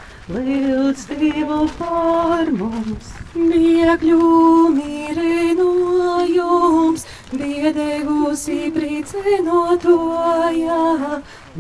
Dievu 1.13 1.69
par 1.79 2.47
mums. 2.57 3.07
Biegļu 3.37 4.33
mīrinojums, 4.79 7.03
biedēgusi 7.33 8.59
priecinotojā, 8.75 10.81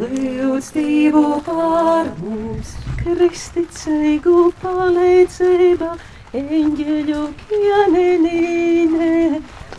lūdz 0.00 0.72
Dievu 0.72 1.42
par 1.44 2.06
mums. 2.22 2.70
Kristicīgu 3.02 4.52
palīdzība, 4.62 5.90
eņģeļu 6.38 7.24
kienenīne, 7.42 9.10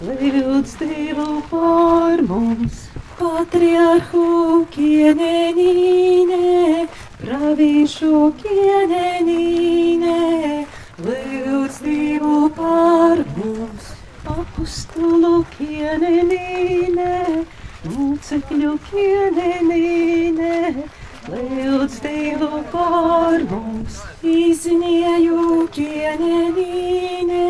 lūdz 0.06 0.76
Dievu 0.84 1.42
par 1.50 2.22
mums. 2.30 2.84
Patriarhu 3.18 4.28
kienenīne, 4.76 6.38
pravīšu 7.24 8.14
kienenīne, 8.44 10.20
lūdz 11.08 11.82
Dievu 11.88 12.38
par 12.60 13.26
mums. 13.40 13.92
Apostolu 14.30 15.42
kienenīne, 15.58 17.10
mūcekļu 17.84 18.74
ķiedenīne, 18.88 20.52
lūdz 21.28 21.98
Dievu 22.04 22.62
par 22.72 23.44
mums. 23.50 23.98
Iznieju 24.24 25.66
ķiedenīne, 25.76 27.42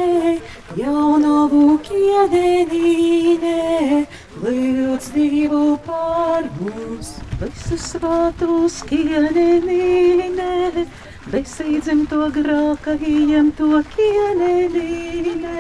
jaunovu 0.80 1.78
ķiedenīne, 1.86 3.54
lūdz 4.42 5.12
Dievu 5.14 5.64
par 5.86 6.50
mums. 6.58 7.14
Visu 7.44 7.78
svātus 7.86 8.82
ķiedenīne, 8.90 10.88
besīdzim 11.30 12.06
to 12.10 12.26
grāka, 12.34 12.98
ījam 12.98 13.54
to 13.58 13.86
ķiedenīne, 13.94 15.58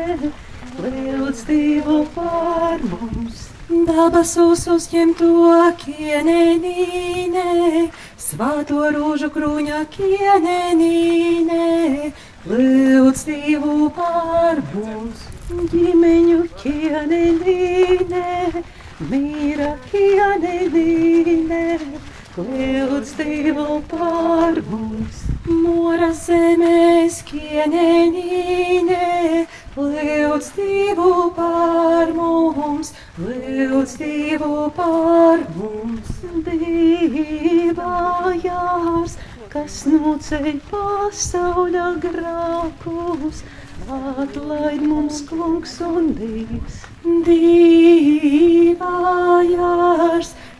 lūdz 0.82 1.49
Dievu 1.49 2.05
par 2.17 2.80
mums. 2.89 3.53
Dabasos 3.74 4.67
uzņem 4.69 5.13
to 5.17 5.53
kienenīne, 5.82 7.45
svāto 8.21 8.84
rūžu 8.93 9.30
krūņa 9.34 9.80
kienenīne, 9.95 11.63
lūdz 12.51 13.24
Dievu 13.30 13.89
par 13.97 14.61
mums. 14.76 15.26
Ģimeņu 15.74 16.41
kienenīne, 16.61 18.26
mīra 19.09 19.71
kienenīne, 19.89 21.63
lūdz 22.38 23.09
Dievu 23.24 23.82
par 23.89 24.61
mums. 24.69 25.26
Mora 25.49 26.11
zemes 26.13 27.24
kienenīne, 27.32 29.01
lūdz 29.76 30.53
mums. 30.61 31.22
Dievu 33.84 34.71
par 34.71 35.41
mums, 35.57 36.07
Dievājārs, 36.45 37.75
kas 39.51 39.84
noceļ 39.91 40.55
pasauļa 40.69 41.99
grākus, 42.05 43.41
atlaid 43.91 44.79
mums 44.88 45.19
kungs 45.27 45.75
un 45.84 46.15
Dievs. 46.15 46.79
Dievājārs, 47.27 47.84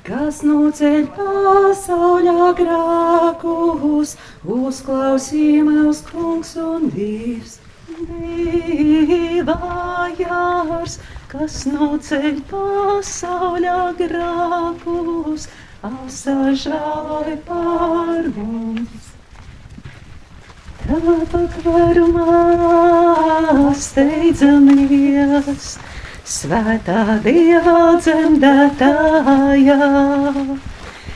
kas 0.03 0.43
noceļ 0.43 1.07
pasauļa 1.15 2.51
grākus, 2.59 4.19
uzklausījumus 4.43 6.03
kungs 6.11 6.51
un 6.59 6.91
Dievs. 6.91 7.55
Dievājārs, 8.03 9.24
kas 11.34 11.64
noceļ 11.66 12.36
pasauļa 12.46 13.78
grākus, 13.98 15.48
apsažāloja 15.88 17.38
par 17.48 18.28
mums. 18.36 19.08
Tava 20.84 21.16
pakvarumā 21.32 22.36
steidzamies, 23.86 25.66
svētā 26.36 27.18
Dieva 27.26 27.80
dzemdētājā. 28.04 29.80